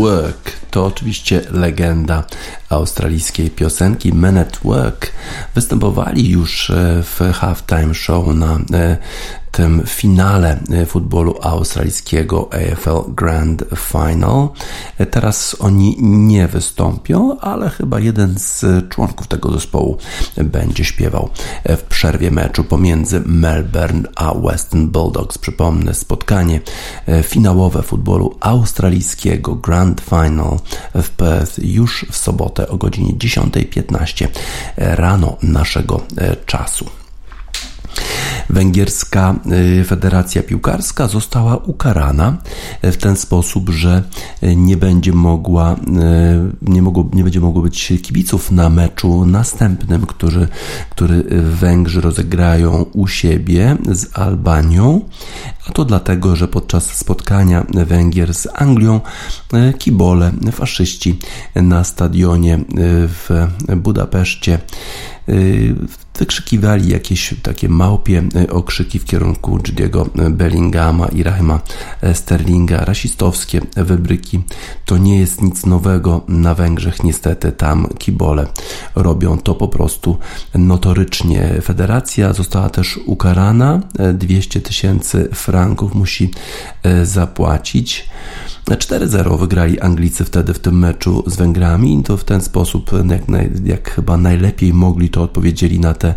Work 0.00 0.52
to 0.70 0.86
oczywiście 0.86 1.40
legenda 1.50 2.24
australijskiej 2.68 3.50
piosenki 3.50 4.12
Men 4.12 4.38
at 4.38 4.58
Work. 4.64 5.12
Występowali 5.54 6.30
już 6.30 6.70
e, 6.70 7.02
w 7.02 7.20
halftime 7.34 7.94
show 7.94 8.26
na 8.26 8.58
e, 8.72 8.96
tym 9.60 9.82
finale 9.86 10.58
e, 10.70 10.86
futbolu 10.86 11.34
australijskiego 11.42 12.48
AFL 12.52 13.14
Grand 13.14 13.64
Final. 13.76 14.48
E, 14.98 15.06
teraz 15.06 15.56
oni 15.58 15.96
nie 16.00 16.48
wystąpią, 16.48 17.38
ale 17.40 17.70
chyba 17.70 18.00
jeden 18.00 18.38
z 18.38 18.64
członków 18.88 19.26
tego 19.26 19.52
zespołu 19.52 19.98
będzie 20.36 20.84
śpiewał 20.84 21.30
e, 21.64 21.76
w 21.76 21.82
przerwie 21.82 22.30
meczu 22.30 22.64
pomiędzy 22.64 23.22
Melbourne 23.26 24.08
a 24.16 24.34
Western 24.34 24.86
Bulldogs. 24.86 25.38
Przypomnę 25.38 25.94
spotkanie 25.94 26.60
finałowe 27.22 27.82
futbolu 27.82 28.36
australijskiego 28.40 29.54
Grand 29.54 30.00
Final 30.00 30.58
w 30.94 31.10
Perth 31.10 31.58
już 31.58 32.06
w 32.10 32.16
sobotę 32.16 32.68
o 32.68 32.76
godzinie 32.76 33.12
10.15 33.12 34.28
rano 34.76 35.36
naszego 35.42 36.00
czasu. 36.46 36.99
Węgierska 38.50 39.34
y, 39.80 39.84
Federacja 39.84 40.42
Piłkarska 40.42 41.08
została 41.08 41.56
ukarana 41.56 42.36
w 42.82 42.96
ten 42.96 43.16
sposób, 43.16 43.70
że 43.70 44.02
nie 44.42 44.76
będzie 44.76 45.12
mogła, 45.12 45.74
y, 45.74 45.78
nie, 46.62 46.82
mogło, 46.82 47.08
nie 47.12 47.22
będzie 47.22 47.40
mogło 47.40 47.62
być 47.62 47.92
kibiców 48.02 48.50
na 48.50 48.70
meczu 48.70 49.26
następnym, 49.26 50.06
który, 50.06 50.48
który 50.90 51.24
Węgrzy 51.42 52.00
rozegrają 52.00 52.86
u 52.92 53.06
siebie 53.06 53.76
z 53.92 54.18
Albanią, 54.18 55.00
a 55.68 55.72
to 55.72 55.84
dlatego, 55.84 56.36
że 56.36 56.48
podczas 56.48 56.84
spotkania 56.84 57.66
Węgier 57.86 58.34
z 58.34 58.48
Anglią 58.54 59.00
y, 59.54 59.72
kibole, 59.78 60.32
faszyści 60.52 61.18
na 61.54 61.84
stadionie 61.84 62.58
w 63.08 63.46
Budapeszcie 63.76 64.58
wykrzykiwali 66.18 66.88
jakieś 66.88 67.34
takie 67.42 67.68
małpie 67.68 68.22
e, 68.34 68.50
okrzyki 68.50 68.98
w 68.98 69.04
kierunku 69.04 69.58
Judy'ego 69.58 70.30
Bellingama 70.30 71.08
i 71.08 71.22
Rahima 71.22 71.60
Sterlinga, 72.12 72.84
rasistowskie 72.84 73.60
wybryki. 73.76 74.40
To 74.84 74.98
nie 74.98 75.20
jest 75.20 75.42
nic 75.42 75.66
nowego 75.66 76.24
na 76.28 76.54
Węgrzech, 76.54 77.04
niestety 77.04 77.52
tam 77.52 77.86
kibole 77.98 78.46
robią 78.94 79.38
to 79.38 79.54
po 79.54 79.68
prostu 79.68 80.18
notorycznie. 80.54 81.54
Federacja 81.62 82.32
została 82.32 82.70
też 82.70 83.00
ukarana, 83.06 83.80
200 84.14 84.60
tysięcy 84.60 85.28
franków 85.32 85.94
musi 85.94 86.30
zapłacić. 87.02 88.08
4-0 88.76 89.38
wygrali 89.38 89.80
Anglicy 89.80 90.24
wtedy 90.24 90.54
w 90.54 90.58
tym 90.58 90.78
meczu 90.78 91.24
z 91.26 91.36
Węgrami 91.36 92.00
i 92.00 92.02
to 92.02 92.16
w 92.16 92.24
ten 92.24 92.40
sposób, 92.40 92.90
jak, 93.10 93.22
jak 93.64 93.90
chyba 93.90 94.16
najlepiej 94.16 94.72
mogli, 94.72 95.08
to 95.08 95.22
odpowiedzieli 95.22 95.80
na 95.80 95.94
te 95.94 96.14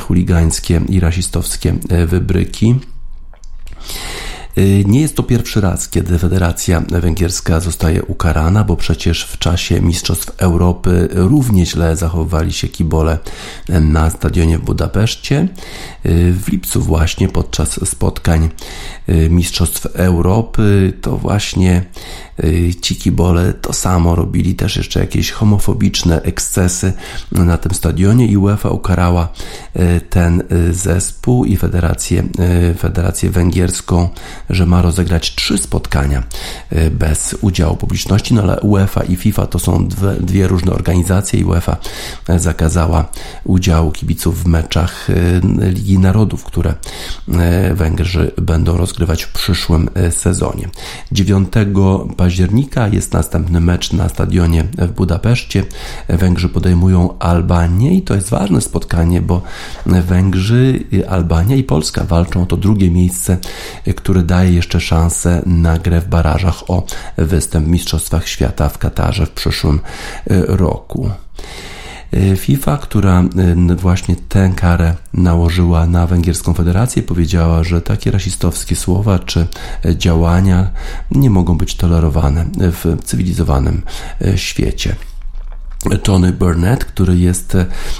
chuligańskie 0.00 0.80
i 0.88 1.00
rasistowskie 1.00 1.74
e, 1.88 2.06
wybryki. 2.06 2.74
Y, 4.58 4.84
nie 4.86 5.00
jest 5.00 5.16
to 5.16 5.22
pierwszy 5.22 5.60
raz, 5.60 5.88
kiedy 5.88 6.18
Federacja 6.18 6.80
Węgierska 6.80 7.60
zostaje 7.60 8.02
ukarana, 8.02 8.64
bo 8.64 8.76
przecież 8.76 9.24
w 9.24 9.38
czasie 9.38 9.80
Mistrzostw 9.80 10.32
Europy 10.38 11.08
równie 11.10 11.66
źle 11.66 11.96
zachowywali 11.96 12.52
się 12.52 12.68
kibole 12.68 13.18
na 13.68 14.10
stadionie 14.10 14.58
w 14.58 14.62
Budapeszcie. 14.62 15.48
Y, 16.06 16.32
w 16.32 16.48
lipcu 16.48 16.80
właśnie 16.80 17.28
podczas 17.28 17.88
spotkań 17.88 18.48
y, 19.08 19.28
Mistrzostw 19.30 19.86
Europy 19.86 20.92
to 21.00 21.16
właśnie 21.16 21.84
ci 22.80 22.96
kibole 22.96 23.52
to 23.52 23.72
samo 23.72 24.14
robili 24.14 24.54
też 24.54 24.76
jeszcze 24.76 25.00
jakieś 25.00 25.30
homofobiczne 25.30 26.22
ekscesy 26.22 26.92
na 27.32 27.58
tym 27.58 27.74
stadionie 27.74 28.26
i 28.26 28.36
UEFA 28.36 28.68
ukarała 28.68 29.28
ten 30.10 30.42
zespół 30.70 31.44
i 31.44 31.56
Federację, 31.56 32.24
Federację 32.78 33.30
Węgierską 33.30 34.08
że 34.50 34.66
ma 34.66 34.82
rozegrać 34.82 35.34
trzy 35.34 35.58
spotkania 35.58 36.22
y, 36.72 36.90
bez 36.90 37.36
udziału 37.40 37.76
publiczności, 37.76 38.34
no 38.34 38.42
ale 38.42 38.60
UEFA 38.60 39.04
i 39.04 39.16
FIFA 39.16 39.46
to 39.46 39.58
są 39.58 39.88
dwie, 39.88 40.12
dwie 40.20 40.48
różne 40.48 40.72
organizacje 40.72 41.40
i 41.40 41.44
UEFA 41.44 41.76
y, 42.30 42.38
zakazała 42.38 43.08
udziału 43.44 43.92
kibiców 43.92 44.42
w 44.42 44.46
meczach 44.46 45.10
y, 45.10 45.40
Ligi 45.60 45.98
Narodów, 45.98 46.44
które 46.44 46.74
Węgrzy 47.74 48.32
będą 48.42 48.76
rozgrywać 48.76 49.22
w 49.22 49.32
przyszłym 49.32 49.90
sezonie. 50.10 50.68
9 51.12 51.48
października 52.24 52.88
jest 52.88 53.12
następny 53.12 53.60
mecz 53.60 53.92
na 53.92 54.08
stadionie 54.08 54.64
w 54.78 54.92
Budapeszcie. 54.92 55.64
Węgrzy 56.08 56.48
podejmują 56.48 57.18
Albanię 57.18 57.94
i 57.94 58.02
to 58.02 58.14
jest 58.14 58.30
ważne 58.30 58.60
spotkanie, 58.60 59.20
bo 59.20 59.42
Węgrzy, 59.86 60.84
Albania 61.08 61.56
i 61.56 61.64
Polska 61.64 62.04
walczą 62.04 62.42
o 62.42 62.46
to 62.46 62.56
drugie 62.56 62.90
miejsce, 62.90 63.38
które 63.96 64.22
daje 64.22 64.52
jeszcze 64.52 64.80
szansę 64.80 65.42
na 65.46 65.78
grę 65.78 66.00
w 66.00 66.08
barażach 66.08 66.70
o 66.70 66.86
występ 67.16 67.66
w 67.66 67.70
Mistrzostwach 67.70 68.28
Świata 68.28 68.68
w 68.68 68.78
Katarze 68.78 69.26
w 69.26 69.30
przyszłym 69.30 69.80
roku. 70.48 71.10
Y, 72.16 72.36
FIFA, 72.36 72.76
która 72.76 73.24
y, 73.70 73.76
właśnie 73.76 74.16
tę 74.28 74.52
karę 74.56 74.94
nałożyła 75.14 75.86
na 75.86 76.06
Węgierską 76.06 76.54
Federację, 76.54 77.02
powiedziała, 77.02 77.64
że 77.64 77.82
takie 77.82 78.10
rasistowskie 78.10 78.76
słowa 78.76 79.18
czy 79.18 79.46
działania 79.96 80.70
nie 81.10 81.30
mogą 81.30 81.58
być 81.58 81.74
tolerowane 81.74 82.44
w 82.58 82.96
cywilizowanym 83.04 83.82
świecie. 84.36 84.96
Tony 86.02 86.32
Burnett, 86.32 86.84
który 86.84 87.18
jest 87.18 87.56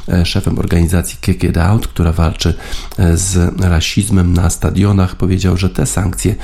e, 0.08 0.26
szefem 0.26 0.58
organizacji 0.58 1.18
Kick 1.20 1.44
It 1.44 1.58
Out, 1.58 1.88
która 1.88 2.12
walczy 2.12 2.54
e, 2.98 3.16
z 3.16 3.60
rasizmem 3.60 4.32
na 4.32 4.50
stadionach, 4.50 5.16
powiedział, 5.16 5.56
że 5.56 5.70
te 5.70 5.86
sankcje 5.86 6.34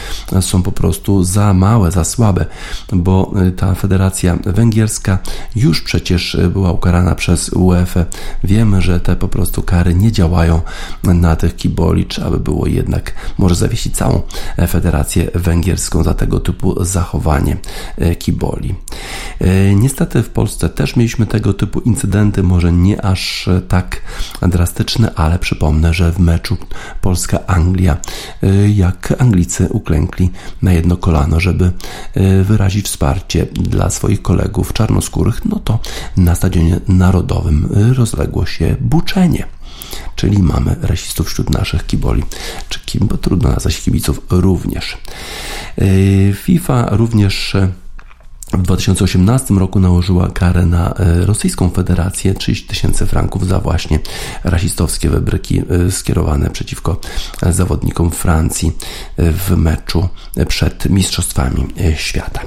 są 0.40 0.62
po 0.62 0.72
prostu 0.72 1.24
za 1.24 1.54
małe, 1.54 1.90
za 1.90 2.04
słabe, 2.04 2.46
bo 2.92 3.32
e, 3.46 3.50
ta 3.50 3.74
federacja 3.74 4.38
węgierska 4.46 5.18
już 5.56 5.82
przecież 5.82 6.36
była 6.52 6.72
ukarana 6.72 7.14
przez 7.14 7.48
UEFA. 7.48 8.04
Wiemy, 8.44 8.82
że 8.82 9.00
te 9.00 9.16
po 9.16 9.28
prostu 9.28 9.62
kary 9.62 9.94
nie 9.94 10.12
działają 10.12 10.60
na 11.04 11.36
tych 11.36 11.56
kiboli. 11.56 12.06
Trzeba 12.06 12.30
by 12.30 12.40
było 12.40 12.66
jednak 12.66 13.12
może 13.38 13.54
zawiesić 13.54 13.96
całą 13.96 14.22
federację 14.68 15.30
węgierską 15.34 16.02
za 16.02 16.14
tego 16.14 16.40
typu 16.40 16.84
zachowanie 16.84 17.56
kiboli. 18.18 18.74
Niestety 19.74 20.22
w 20.22 20.28
Polsce 20.28 20.68
też 20.68 20.96
mieliśmy 20.96 21.26
tego 21.30 21.54
typu 21.54 21.80
incydenty, 21.80 22.42
może 22.42 22.72
nie 22.72 23.04
aż 23.04 23.48
tak 23.68 24.02
drastyczne, 24.42 25.14
ale 25.14 25.38
przypomnę, 25.38 25.94
że 25.94 26.12
w 26.12 26.18
meczu 26.18 26.56
Polska-Anglia, 27.00 27.96
y, 28.44 28.70
jak 28.70 29.14
Anglicy 29.18 29.68
uklękli 29.70 30.30
na 30.62 30.72
jedno 30.72 30.96
kolano, 30.96 31.40
żeby 31.40 31.72
y, 32.16 32.44
wyrazić 32.44 32.86
wsparcie 32.86 33.46
dla 33.52 33.90
swoich 33.90 34.22
kolegów 34.22 34.72
czarnoskórych, 34.72 35.44
no 35.44 35.58
to 35.64 35.78
na 36.16 36.34
stadionie 36.34 36.80
narodowym 36.88 37.68
rozległo 37.96 38.46
się 38.46 38.76
buczenie 38.80 39.46
czyli 40.16 40.38
mamy 40.38 40.76
rasistów 40.82 41.26
wśród 41.28 41.50
naszych 41.50 41.86
kiboli, 41.86 42.22
czy 42.68 42.80
kim, 42.80 43.06
bo 43.06 43.16
trudno 43.16 43.48
nazwać 43.48 43.80
kibiców 43.80 44.20
również. 44.30 44.98
FIFA 46.34 46.88
również 46.90 47.56
w 48.52 48.62
2018 48.62 49.54
roku 49.54 49.80
nałożyła 49.80 50.28
karę 50.28 50.66
na 50.66 50.94
e, 50.94 51.26
Rosyjską 51.26 51.70
Federację 51.70 52.34
30 52.34 52.66
tysięcy 52.66 53.06
franków 53.06 53.46
za 53.46 53.58
właśnie 53.58 53.98
rasistowskie 54.44 55.10
wybryki 55.10 55.58
e, 55.58 55.90
skierowane 55.90 56.50
przeciwko 56.50 57.00
zawodnikom 57.50 58.10
Francji 58.10 58.72
e, 59.16 59.32
w 59.32 59.50
meczu 59.50 60.08
przed 60.48 60.90
Mistrzostwami 60.90 61.66
Świata. 61.96 62.40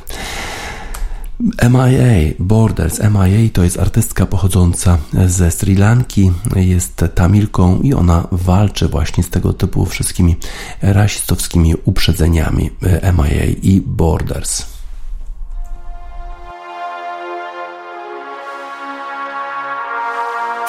MIA 1.70 2.34
Borders. 2.40 3.00
MIA 3.00 3.50
to 3.54 3.64
jest 3.64 3.80
artystka 3.80 4.26
pochodząca 4.26 4.98
ze 5.28 5.52
Sri 5.52 5.76
Lanki, 5.76 6.32
jest 6.56 7.06
tamilką 7.16 7.80
i 7.80 7.94
ona 7.94 8.28
walczy 8.32 8.88
właśnie 8.88 9.24
z 9.24 9.30
tego 9.30 9.54
typu 9.54 9.86
wszystkimi 9.86 10.36
rasistowskimi 10.82 11.74
uprzedzeniami 11.86 12.70
MIA 13.18 13.46
i 13.62 13.82
Borders. 13.86 14.73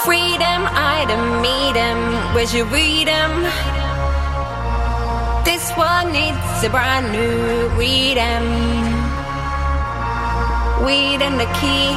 Freedom, 0.04 0.60
I 0.68 1.06
don't 1.08 1.40
meet 1.40 1.74
him. 1.74 1.98
Where's 2.34 2.52
your 2.54 2.66
freedom? 2.66 3.30
This 5.44 5.64
one 5.76 6.12
needs 6.12 6.62
a 6.62 6.68
brand 6.68 7.10
new 7.10 7.70
freedom. 7.76 8.44
Weed 10.84 11.20
and 11.24 11.40
the 11.40 11.48
key. 11.60 11.88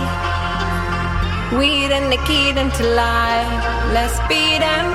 Weed 1.57 1.91
and 1.91 2.07
the 2.11 2.21
key 2.27 2.53
to 2.55 2.83
life. 2.95 3.51
Let's 3.91 4.17
beat 4.31 4.59
them. 4.59 4.85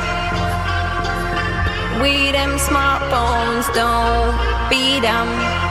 We 2.01 2.33
them 2.33 2.57
smartphones, 2.59 3.67
don't 3.75 4.35
beat 4.71 5.03
them. 5.03 5.62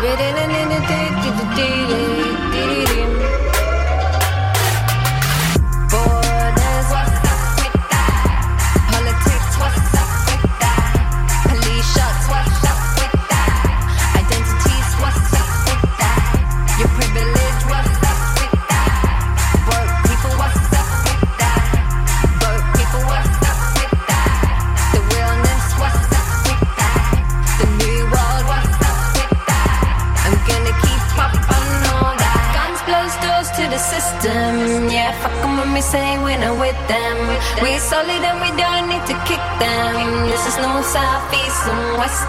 Baby, 0.00 0.30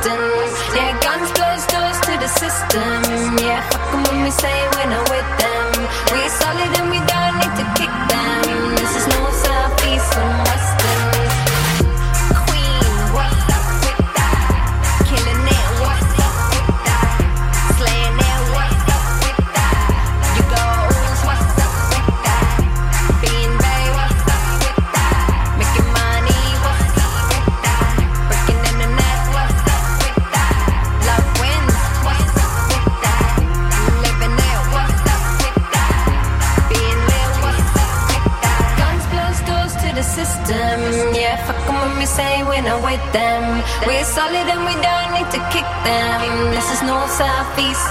and 0.08 0.20
western. 0.20 0.41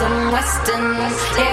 Western, 0.01 0.33
Western, 0.33 0.97
yeah. 1.37 1.50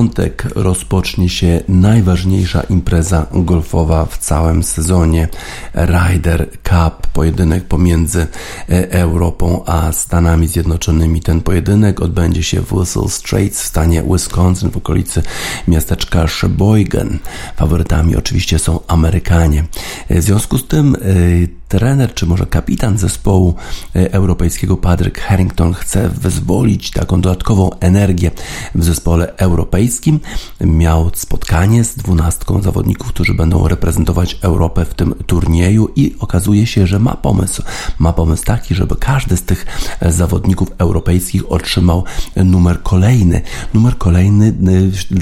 Piątek 0.00 0.44
rozpocznie 0.54 1.28
się 1.28 1.60
najważniejsza 1.68 2.60
impreza 2.60 3.26
golfowa 3.32 4.06
w 4.06 4.18
całym 4.18 4.62
sezonie 4.62 5.28
Ryder 5.74 6.50
Cup, 6.50 7.06
pojedynek 7.12 7.64
pomiędzy 7.64 8.26
e, 8.68 8.90
Europą 8.90 9.64
a 9.66 9.92
Stanami 9.92 10.48
Zjednoczonymi. 10.48 11.20
Ten 11.20 11.40
pojedynek 11.40 12.00
odbędzie 12.00 12.42
się 12.42 12.60
w 12.60 12.72
Whistle 12.72 13.08
Straits 13.08 13.62
w 13.62 13.66
stanie 13.66 14.02
Wisconsin 14.02 14.70
w 14.70 14.76
okolicy 14.76 15.22
miasteczka 15.68 16.26
Sheboygan. 16.26 17.18
Faworytami 17.56 18.16
oczywiście 18.16 18.58
są 18.58 18.80
Amerykanie. 18.86 19.64
W 20.10 20.22
związku 20.22 20.58
z 20.58 20.68
tym 20.68 20.96
e, 20.96 21.59
trener, 21.70 22.14
czy 22.14 22.26
może 22.26 22.46
kapitan 22.46 22.98
zespołu 22.98 23.54
e, 23.96 24.12
europejskiego 24.12 24.76
Patrick 24.76 25.20
Harrington 25.20 25.74
chce 25.74 26.08
wyzwolić 26.08 26.90
taką 26.90 27.20
dodatkową 27.20 27.70
energię 27.80 28.30
w 28.74 28.84
zespole 28.84 29.36
europejskim. 29.36 30.20
Miał 30.60 31.10
spotkanie 31.14 31.84
z 31.84 31.94
dwunastką 31.94 32.62
zawodników, 32.62 33.08
którzy 33.08 33.34
będą 33.34 33.68
reprezentować 33.68 34.38
Europę 34.42 34.84
w 34.84 34.94
tym 34.94 35.14
turnieju 35.26 35.88
i 35.96 36.16
okazuje 36.18 36.66
się, 36.66 36.86
że 36.86 36.98
ma 36.98 37.14
pomysł. 37.14 37.62
Ma 37.98 38.12
pomysł 38.12 38.44
taki, 38.44 38.74
żeby 38.74 38.96
każdy 38.96 39.36
z 39.36 39.42
tych 39.42 39.66
e, 40.00 40.12
zawodników 40.12 40.68
europejskich 40.78 41.52
otrzymał 41.52 42.04
numer 42.36 42.82
kolejny. 42.82 43.42
Numer 43.74 43.98
kolejny 43.98 44.54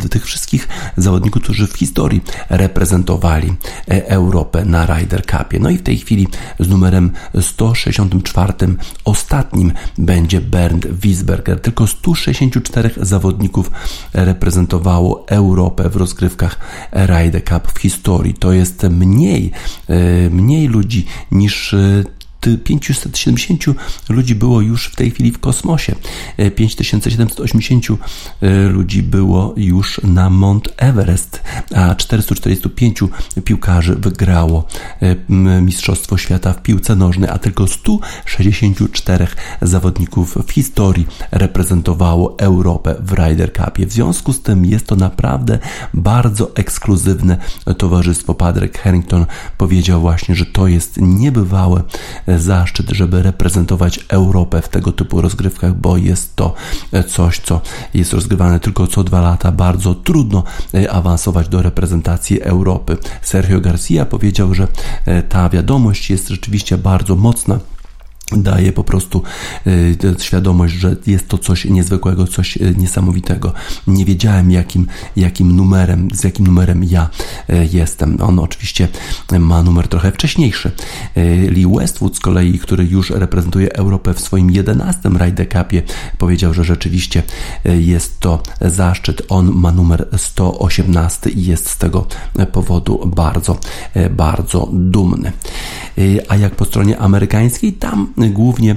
e, 0.05 0.09
tych 0.09 0.25
wszystkich 0.25 0.69
zawodników, 0.97 1.43
którzy 1.43 1.67
w 1.67 1.77
historii 1.77 2.21
reprezentowali 2.51 3.55
Europę 3.89 4.65
na 4.65 4.87
Ryder 4.87 5.27
Cupie. 5.27 5.59
No 5.59 5.71
i 5.71 5.77
w 5.79 5.83
tej 5.83 5.99
chwili 5.99 6.29
z 6.61 6.69
numerem 6.69 7.11
164 7.41 8.53
ostatnim 9.05 9.73
będzie 9.99 10.41
Bernd 10.41 10.87
Wiesberger. 10.87 11.61
Tylko 11.61 11.87
164 11.87 12.91
zawodników 12.97 13.71
reprezentowało 14.13 15.29
Europę 15.29 15.89
w 15.89 15.97
rozgrywkach 15.97 16.59
Ryder 16.93 17.45
Cup 17.45 17.73
w 17.73 17.79
historii. 17.79 18.35
To 18.35 18.53
jest 18.53 18.83
mniej, 18.83 19.51
e, 19.89 20.31
mniej 20.31 20.69
ludzi 20.69 21.07
niż 21.31 21.75
e, 21.75 22.05
570 22.65 23.65
ludzi 24.09 24.35
było 24.35 24.61
już 24.61 24.87
w 24.87 24.97
tej 24.97 25.11
chwili 25.11 25.33
w 25.33 25.39
kosmosie. 25.39 25.95
5780 26.57 27.85
e, 27.91 27.97
e, 28.47 28.69
ludzi 28.69 29.03
było 29.03 29.55
już 29.57 30.01
na 30.05 30.31
Mount 30.31 30.69
Everest, 30.77 31.43
a 31.75 31.95
445 31.95 32.99
piłkarzy 33.45 33.95
wygrało 33.95 34.67
e, 35.01 35.17
Mistrzostwo 35.63 36.19
Świata 36.19 36.53
w 36.53 36.63
piłce 36.63 36.97
nożnej, 36.97 37.31
a 37.31 37.39
tylko 37.39 37.67
164 37.67 39.27
zawodników 39.63 40.39
w 40.47 40.53
historii 40.53 41.07
reprezentowało 41.31 42.39
Europę 42.39 42.95
w 43.01 43.13
Ryder 43.13 43.53
Cupie. 43.53 43.87
W 43.87 43.93
związku 43.93 44.33
z 44.33 44.43
tym 44.43 44.67
jest 44.67 44.87
to 44.87 44.97
naprawdę 44.97 45.59
bardzo 45.95 46.57
ekskluzywne 46.57 47.39
towarzystwo. 47.79 48.35
Patrick 48.35 48.79
Harrington 48.79 49.27
powiedział 49.59 50.01
właśnie, 50.01 50.35
że 50.35 50.47
to 50.47 50.67
jest 50.67 50.97
niebywałe 51.01 51.83
zaszczyt, 52.37 52.91
żeby 52.91 53.23
reprezentować 53.23 54.01
Europę 54.09 54.63
w 54.63 54.69
tego 54.69 54.93
typu 54.93 55.21
rozgrywkach, 55.21 55.75
bo 55.75 55.97
jest 55.97 56.37
to 56.37 56.55
coś, 57.09 57.39
co 57.39 57.61
jest 57.95 58.13
rozgrywane 58.13 58.61
tylko 58.61 58.87
co 58.87 59.05
dwa 59.05 59.21
lata. 59.21 59.53
Bardzo 59.53 59.95
trudno 59.95 60.45
e, 60.75 60.91
awansować 60.93 61.49
do 61.49 61.63
reprezentacji 61.63 62.43
Europy. 62.43 62.97
Sergio 63.23 63.61
Garcia 63.61 64.05
powiedział, 64.05 64.55
że 64.55 64.69
e, 65.07 65.23
ta 65.23 65.49
wiadomość 65.49 66.11
jest 66.11 66.29
rzeczywiście 66.29 66.79
bardzo 66.79 67.17
mocna 67.17 67.59
daje 68.37 68.73
po 68.73 68.85
prostu 68.85 69.23
y, 69.67 69.97
świadomość, 70.19 70.75
że 70.75 70.97
jest 71.07 71.29
to 71.29 71.39
coś 71.39 71.65
niezwykłego, 71.65 72.27
coś 72.27 72.57
y, 72.57 72.75
niesamowitego. 72.79 73.53
Nie 73.87 74.05
wiedziałem 74.05 74.51
jakim, 74.51 74.87
jakim 75.17 75.57
numerem, 75.57 76.09
z 76.13 76.25
jakim 76.25 76.47
numerem 76.47 76.85
ja 76.85 77.11
y, 77.51 77.69
jestem. 77.73 78.19
On 78.21 78.39
oczywiście 78.39 78.89
ma 79.39 79.63
numer 79.63 79.89
trochę 79.89 80.13
wcześniejszy. 80.13 80.71
Lee 81.51 81.67
Westwood 81.67 82.17
z 82.17 82.21
kolei, 82.21 82.59
który 82.59 82.85
już 82.85 83.11
reprezentuje 83.11 83.73
Europę 83.73 84.15
w 84.15 84.21
swoim 84.21 84.51
11 84.51 85.09
Ryder 85.09 85.49
Cupie, 85.49 85.83
powiedział, 86.19 86.55
że 86.55 86.65
rzeczywiście 86.65 87.23
jest 87.65 88.21
to 88.21 88.43
zaszczyt. 88.61 89.23
On 89.29 89.53
ma 89.53 89.73
numer 89.73 90.09
118 90.17 91.31
i 91.31 91.45
jest 91.45 91.71
z 91.71 91.79
tego 91.79 92.07
powodu 92.53 93.01
bardzo, 93.07 93.59
bardzo 94.11 94.69
dumny. 94.73 95.33
A 96.29 96.37
jak 96.37 96.55
po 96.55 96.65
stronie 96.65 96.99
amerykańskiej, 96.99 97.73
tam 97.73 98.13
głównie 98.19 98.77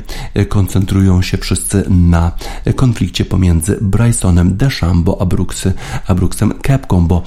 koncentrują 0.50 1.22
się 1.22 1.38
wszyscy 1.38 1.84
na 1.90 2.32
konflikcie 2.76 3.26
pomiędzy 3.26 3.78
Brysonem 3.82 4.58
DeChambeau 4.58 5.18
a, 5.22 5.26
Brooksy, 5.26 5.74
a 6.08 6.16
Brooksem 6.16 6.54
Kepką, 6.62 7.08
bo 7.08 7.24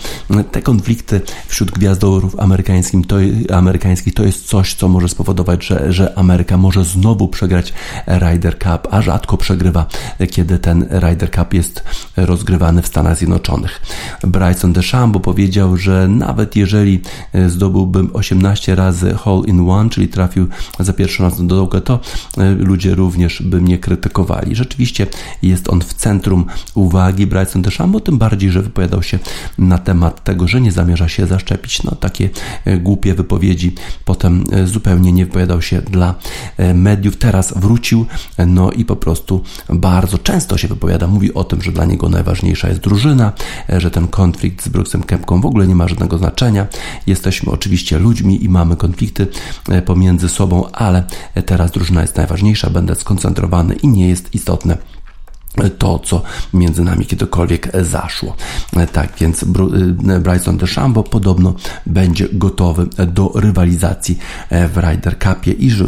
te 0.53 0.62
konflikty 0.62 1.21
wśród 1.47 1.71
gwiazdorów 1.71 2.41
amerykańskich 2.41 3.07
to, 3.07 3.17
amerykańskich 3.53 4.15
to 4.15 4.25
jest 4.25 4.47
coś, 4.47 4.75
co 4.75 4.89
może 4.89 5.09
spowodować, 5.09 5.65
że, 5.67 5.93
że 5.93 6.19
Ameryka 6.19 6.57
może 6.57 6.85
znowu 6.85 7.29
przegrać 7.29 7.73
Ryder 8.07 8.59
Cup, 8.59 8.89
a 8.91 9.03
rzadko 9.03 9.37
przegrywa, 9.37 9.87
kiedy 10.31 10.59
ten 10.59 10.87
Ryder 10.91 11.31
Cup 11.31 11.55
jest 11.55 11.85
rozgrywany 12.17 12.83
w 12.83 12.87
Stanach 12.87 13.19
Zjednoczonych. 13.19 13.81
Bryson 14.23 14.73
DeChambeau 14.73 15.21
powiedział, 15.21 15.77
że 15.77 16.09
nawet 16.09 16.57
jeżeli 16.57 17.01
zdobyłbym 17.47 18.11
18 18.12 18.75
razy 18.75 19.15
hole 19.15 19.43
in 19.47 19.71
one, 19.71 19.91
czyli 19.91 20.09
trafił 20.09 20.49
za 20.81 20.93
pierwszy 20.93 21.23
raz 21.23 21.47
do 21.47 21.57
dołka, 21.57 21.81
to 21.81 22.01
ludzie 22.59 22.94
również 22.94 23.42
by 23.42 23.61
mnie 23.61 23.78
krytykowali. 23.78 24.57
Rzeczywiście 24.57 25.07
jest 25.42 25.68
on 25.68 25.80
w 25.80 25.94
centrum 25.94 26.44
uwagi 26.74 27.26
Bryson 27.26 27.62
DeChambeau, 27.62 28.00
tym 28.00 28.18
bardziej, 28.18 28.50
że 28.50 28.62
wypowiadał 28.62 29.02
się 29.02 29.18
na 29.59 29.78
temat 29.78 30.24
tego, 30.24 30.48
że 30.48 30.61
nie 30.61 30.72
zamierza 30.72 31.09
się 31.09 31.26
zaszczepić. 31.26 31.82
No 31.82 31.90
takie 31.90 32.30
głupie 32.80 33.14
wypowiedzi. 33.14 33.74
Potem 34.05 34.44
zupełnie 34.64 35.12
nie 35.12 35.26
wypowiadał 35.26 35.62
się 35.62 35.82
dla 35.82 36.14
mediów. 36.74 37.16
Teraz 37.16 37.55
wrócił, 37.57 38.07
no 38.46 38.70
i 38.70 38.84
po 38.84 38.96
prostu 38.96 39.42
bardzo 39.68 40.18
często 40.18 40.59
się 40.59 40.68
wypowiada. 40.68 41.07
Mówi 41.07 41.34
o 41.34 41.44
tym, 41.44 41.62
że 41.62 41.72
dla 41.72 41.84
niego 41.84 42.09
najważniejsza 42.09 42.68
jest 42.68 42.80
drużyna, 42.80 43.32
że 43.68 43.90
ten 43.90 44.09
konflikt 44.09 44.64
z 44.64 44.68
Brooksem 44.68 45.02
Kempką 45.02 45.40
w 45.40 45.46
ogóle 45.46 45.66
nie 45.66 45.74
ma 45.74 45.88
żadnego 45.88 46.18
znaczenia. 46.18 46.66
Jesteśmy 47.07 47.52
oczywiście 47.52 47.98
ludźmi 47.98 48.44
i 48.44 48.48
mamy 48.48 48.76
konflikty 48.76 49.26
pomiędzy 49.84 50.28
sobą, 50.28 50.70
ale 50.72 51.05
teraz 51.46 51.70
drużyna 51.70 51.93
jest 52.03 52.16
najważniejsza, 52.16 52.70
będę 52.70 52.95
skoncentrowany 52.95 53.74
i 53.74 53.88
nie 53.88 54.09
jest 54.09 54.34
istotne 54.34 54.78
to, 55.78 55.98
co 55.98 56.22
między 56.52 56.84
nami 56.84 57.07
kiedykolwiek 57.07 57.72
zaszło. 57.82 58.36
Tak 58.92 59.12
więc 59.20 59.42
y, 59.42 59.46
Bryson 60.20 60.57
DeChambeau 60.57 61.05
podobno 61.05 61.55
będzie 61.86 62.28
gotowy 62.32 62.86
do 63.07 63.32
rywalizacji 63.34 64.18
e, 64.50 64.68
w 64.68 64.78
Ryder 64.78 65.18
Cupie 65.18 65.52
i 65.52 65.70
że, 65.70 65.84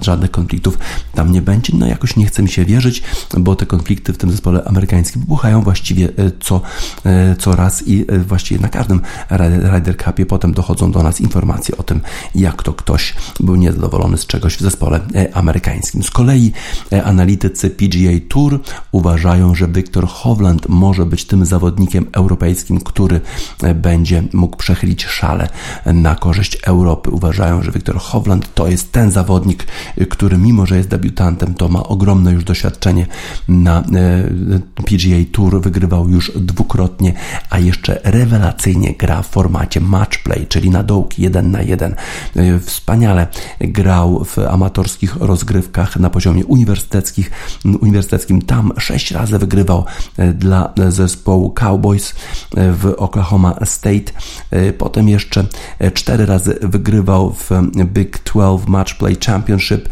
żadnych 0.00 0.30
konfliktów 0.30 0.78
tam 1.14 1.32
nie 1.32 1.42
będzie. 1.42 1.72
No 1.76 1.86
jakoś 1.86 2.16
nie 2.16 2.26
chcę 2.26 2.42
mi 2.42 2.48
się 2.48 2.64
wierzyć, 2.64 3.02
bo 3.38 3.56
te 3.56 3.66
konflikty 3.66 4.12
w 4.12 4.18
tym 4.18 4.30
zespole 4.30 4.64
amerykańskim 4.64 5.20
wybuchają 5.22 5.62
właściwie 5.62 6.04
e, 6.04 6.10
co, 6.40 6.60
e, 7.04 7.36
co 7.36 7.56
raz 7.56 7.88
i 7.88 8.06
właściwie 8.26 8.60
na 8.60 8.68
każdym 8.68 9.00
Ryder 9.30 9.96
Cupie 10.04 10.26
potem 10.26 10.52
dochodzą 10.52 10.92
do 10.92 11.02
nas 11.02 11.20
informacje 11.20 11.76
o 11.76 11.82
tym, 11.82 12.00
jak 12.34 12.62
to 12.62 12.72
ktoś 12.72 13.14
był 13.40 13.56
niezadowolony 13.56 14.18
z 14.18 14.26
czegoś 14.26 14.56
w 14.56 14.60
zespole 14.60 15.00
amerykańskim. 15.32 16.02
Z 16.02 16.10
kolei 16.10 16.52
analitycy 17.04 17.70
PGA 17.70 18.12
Tour 18.28 18.60
uważają, 18.92 19.09
uważają, 19.10 19.54
że 19.54 19.68
Wiktor 19.68 20.08
Hovland 20.08 20.68
może 20.68 21.06
być 21.06 21.24
tym 21.24 21.46
zawodnikiem 21.46 22.06
europejskim, 22.12 22.80
który 22.80 23.20
e, 23.62 23.74
będzie 23.74 24.22
mógł 24.32 24.56
przechylić 24.56 25.04
szale 25.04 25.48
na 25.86 26.14
korzyść 26.14 26.58
Europy. 26.66 27.10
Uważają, 27.10 27.62
że 27.62 27.72
Wiktor 27.72 27.98
Hovland 27.98 28.54
to 28.54 28.68
jest 28.68 28.92
ten 28.92 29.10
zawodnik, 29.10 29.66
e, 29.96 30.06
który 30.06 30.38
mimo, 30.38 30.66
że 30.66 30.76
jest 30.76 30.88
debiutantem, 30.88 31.54
to 31.54 31.68
ma 31.68 31.82
ogromne 31.82 32.32
już 32.32 32.44
doświadczenie 32.44 33.06
na 33.48 33.80
e, 33.80 33.84
PGA 34.74 35.24
Tour, 35.32 35.60
wygrywał 35.60 36.08
już 36.08 36.32
dwukrotnie, 36.36 37.12
a 37.50 37.58
jeszcze 37.58 38.00
rewelacyjnie 38.04 38.94
gra 38.94 39.22
w 39.22 39.28
formacie 39.28 39.80
matchplay, 39.80 40.46
czyli 40.46 40.70
na 40.70 40.82
dołki 40.82 41.22
1 41.22 41.50
na 41.50 41.62
1. 41.62 41.94
Wspaniale 42.60 43.26
grał 43.60 44.24
w 44.24 44.38
amatorskich 44.38 45.16
rozgrywkach 45.16 45.96
na 45.96 46.10
poziomie 46.10 46.46
uniwersyteckich, 46.46 47.30
uniwersyteckim. 47.80 48.42
Tam 48.42 48.72
6 48.78 48.99
sześć 49.00 49.12
razy 49.12 49.38
wygrywał 49.38 49.84
e, 50.16 50.32
dla 50.32 50.72
zespołu 50.88 51.50
Cowboys 51.50 52.14
e, 52.56 52.72
w 52.72 52.94
Oklahoma 52.96 53.54
State. 53.64 54.12
E, 54.50 54.72
potem 54.72 55.08
jeszcze 55.08 55.44
cztery 55.94 56.26
razy 56.26 56.58
wygrywał 56.62 57.32
w 57.32 57.50
Big 57.84 58.18
12 58.24 58.70
Match 58.70 58.94
Play 58.94 59.16
Championship, 59.26 59.88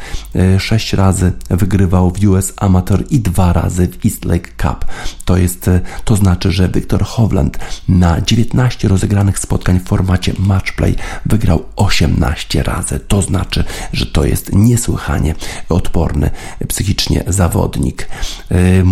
sześć 0.59 0.93
razy 0.93 1.33
wygrywał 1.51 2.11
w 2.11 2.25
US 2.25 2.53
Amateur 2.57 3.05
i 3.11 3.21
dwa 3.21 3.53
razy 3.53 3.89
w 3.89 4.05
East 4.05 4.25
Lake 4.25 4.51
Cup. 4.63 4.85
To 5.25 5.37
jest, 5.37 5.71
to 6.05 6.17
znaczy, 6.17 6.53
że 6.53 6.69
Viktor 6.69 7.05
Hovland 7.05 7.59
na 7.89 8.21
19 8.21 8.89
rozegranych 8.89 9.39
spotkań 9.39 9.81
w 9.81 9.89
formacie 9.89 10.33
match 10.39 10.73
play 10.73 10.97
wygrał 11.27 11.65
18 11.77 12.63
razy. 12.63 13.01
To 13.01 13.23
znaczy, 13.23 13.65
że 13.93 14.07
to 14.07 14.25
jest 14.25 14.53
niesłychanie 14.53 15.35
odporny 15.69 16.31
psychicznie 16.69 17.25
zawodnik. 17.27 18.09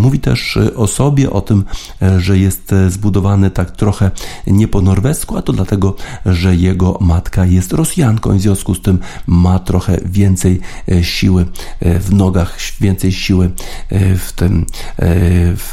Mówi 0.06 0.18
też 0.18 0.56
e, 0.56 0.74
o 0.74 0.86
sobie, 0.86 1.30
o 1.30 1.40
tym, 1.40 1.64
e, 2.02 2.20
że 2.20 2.38
jest 2.38 2.72
e, 2.72 2.90
zbudowany 2.90 3.50
tak 3.50 3.70
trochę 3.70 4.10
nie 4.46 4.68
po 4.68 4.80
norwesku, 4.80 5.36
a 5.36 5.42
to 5.42 5.52
dlatego, 5.52 5.96
że 6.26 6.56
jego 6.56 6.98
matka 7.00 7.46
jest 7.46 7.72
Rosjanką 7.72 8.34
i 8.34 8.38
w 8.38 8.40
związku 8.40 8.74
z 8.74 8.82
tym 8.82 8.98
ma 9.26 9.58
trochę 9.58 9.98
więcej 10.04 10.60
siły 11.02 11.46
w 11.80 12.12
nogach, 12.12 12.58
więcej 12.80 13.12
siły 13.12 13.50
w 14.18 14.32
tym 14.36 14.66
w 15.56 15.72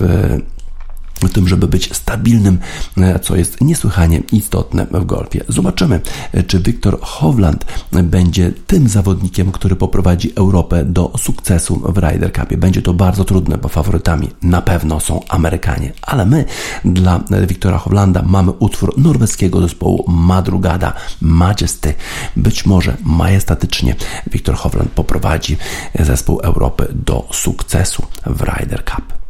tym, 1.29 1.47
żeby 1.47 1.67
być 1.67 1.95
stabilnym, 1.95 2.59
e, 2.97 3.19
co 3.19 3.35
jest 3.35 3.61
niesłychanie 3.61 4.21
istotne 4.31 4.85
w 4.91 5.05
golfie. 5.05 5.43
Zobaczymy, 5.47 6.01
e, 6.31 6.43
czy 6.43 6.59
Wiktor 6.59 7.01
Hovland 7.01 7.65
będzie 7.91 8.51
tym 8.67 8.89
zawodnikiem, 8.89 9.51
który 9.51 9.75
poprowadzi 9.75 10.33
Europę 10.35 10.85
do 10.85 11.11
sukcesu 11.17 11.81
w 11.85 11.97
Ryder 11.97 12.33
Cupie. 12.33 12.57
Będzie 12.57 12.81
to 12.81 12.93
bardzo 12.93 13.25
trudne, 13.25 13.57
bo 13.57 13.69
faworytami 13.69 14.29
na 14.41 14.61
pewno 14.61 14.99
są 14.99 15.21
Amerykanie, 15.29 15.93
ale 16.01 16.25
my 16.25 16.45
dla 16.85 17.19
Wiktora 17.47 17.77
Hovlanda 17.77 18.21
mamy 18.21 18.51
utwór 18.51 18.97
norweskiego 18.97 19.61
zespołu 19.61 20.05
Madrugada 20.07 20.93
Majesty. 21.21 21.93
Być 22.35 22.65
może 22.65 22.97
majestatycznie 23.03 23.95
Wiktor 24.31 24.55
Hovland 24.55 24.91
poprowadzi 24.91 25.57
zespół 25.99 26.39
Europy 26.39 26.87
do 26.93 27.27
sukcesu 27.31 28.05
w 28.25 28.41
Ryder 28.41 28.85
Cup. 28.85 29.22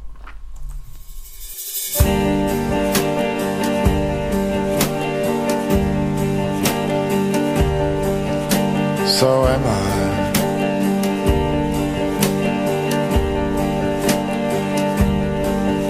So 1.93 2.01
am 9.45 9.63
I. 9.63 9.69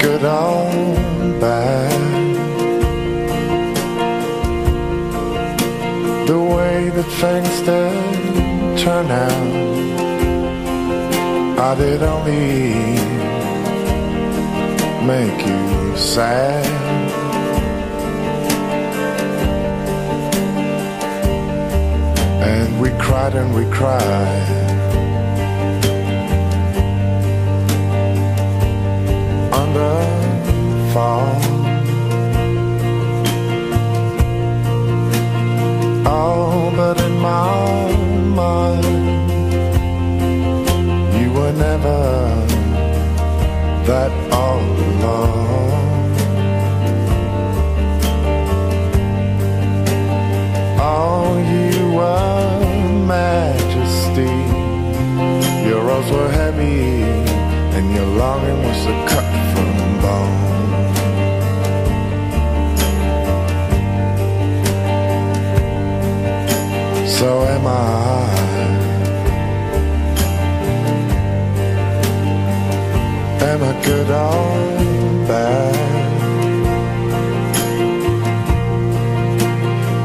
Good 0.02 0.24
or 0.26 1.40
bad. 1.40 2.02
The 6.28 6.40
way 6.40 6.90
that 6.90 7.10
things 7.22 7.62
did 7.62 8.78
turn 8.78 9.08
out, 9.10 9.54
I 11.60 11.76
did 11.76 12.04
only 12.04 13.33
make 15.06 15.46
you 15.46 15.98
sad. 15.98 16.66
And 22.42 22.80
we 22.80 22.90
cried 22.92 23.36
and 23.36 23.54
we 23.54 23.66
cried. 23.66 24.72
Under 29.52 29.94
fall. 30.94 31.36
Oh, 36.06 36.72
but 36.76 37.02
in 37.02 37.18
my 37.18 37.92
mind, 38.40 38.86
you 41.20 41.32
were 41.34 41.52
never 41.52 42.53
that 43.86 44.12
all 44.32 44.62
along. 44.62 45.74
All 50.80 51.40
you 51.40 52.00
alone. 52.00 53.08
majesty. 53.08 54.36
Your 55.68 55.82
rose 55.84 56.10
were 56.12 56.30
heavy, 56.30 57.04
and 57.76 57.86
your 57.96 58.06
longing 58.06 58.60
was 58.68 58.86
a 58.86 58.96
cut 59.12 59.28
from 59.52 59.72
bone. 60.04 60.42
So 67.08 67.44
am 67.44 67.68
I. 67.68 68.33
Am 73.50 73.62
I 73.62 73.74
good 73.84 74.10
or 74.10 75.28
bad? 75.28 75.76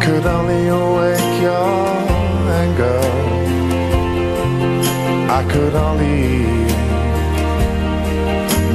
Could 0.03 0.27
only 0.27 0.67
awake 0.67 1.43
your 1.43 1.79
anger 2.63 3.19
I 5.31 5.45
could 5.53 5.75
only 5.75 6.47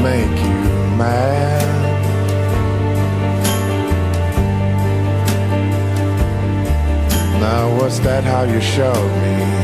make 0.02 0.38
you 0.48 0.60
mad. 1.02 1.64
Now, 7.42 7.76
was 7.82 8.00
that 8.02 8.24
how 8.24 8.44
you 8.44 8.62
showed 8.62 9.12
me 9.24 9.63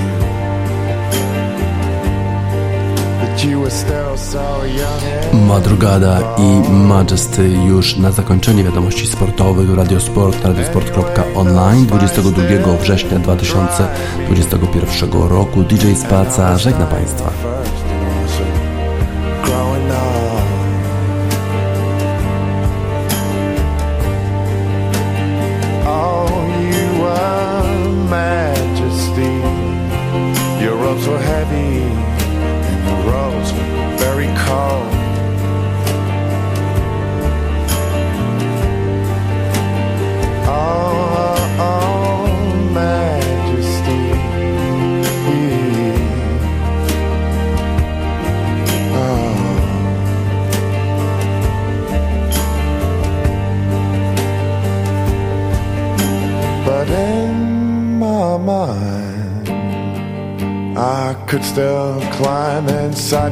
Madrugada 5.47 6.19
i 6.37 6.69
Majesty 6.71 7.49
już 7.49 7.97
na 7.97 8.11
zakończenie 8.11 8.63
wiadomości 8.63 9.07
sportowych 9.07 9.75
Radiosport 9.75 10.45
radiosport.online 10.45 11.85
22 11.85 12.77
września 12.81 13.19
2021 13.19 15.11
roku 15.11 15.63
DJ 15.63 15.93
Spaca 15.95 16.57
żegna 16.57 16.85
Państwa. 16.85 17.28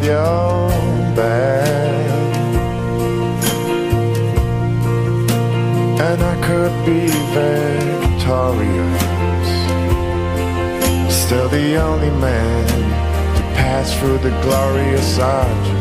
Your 0.08 0.70
bed. 1.16 2.08
And 6.08 6.20
I 6.34 6.36
could 6.47 6.76
be 6.86 7.01
victorious, 7.36 9.03
still 11.22 11.49
the 11.49 11.76
only 11.88 12.12
man 12.22 12.68
to 13.38 13.41
pass 13.60 13.88
through 13.99 14.20
the 14.20 14.34
glorious 14.45 15.20
arch 15.20 15.77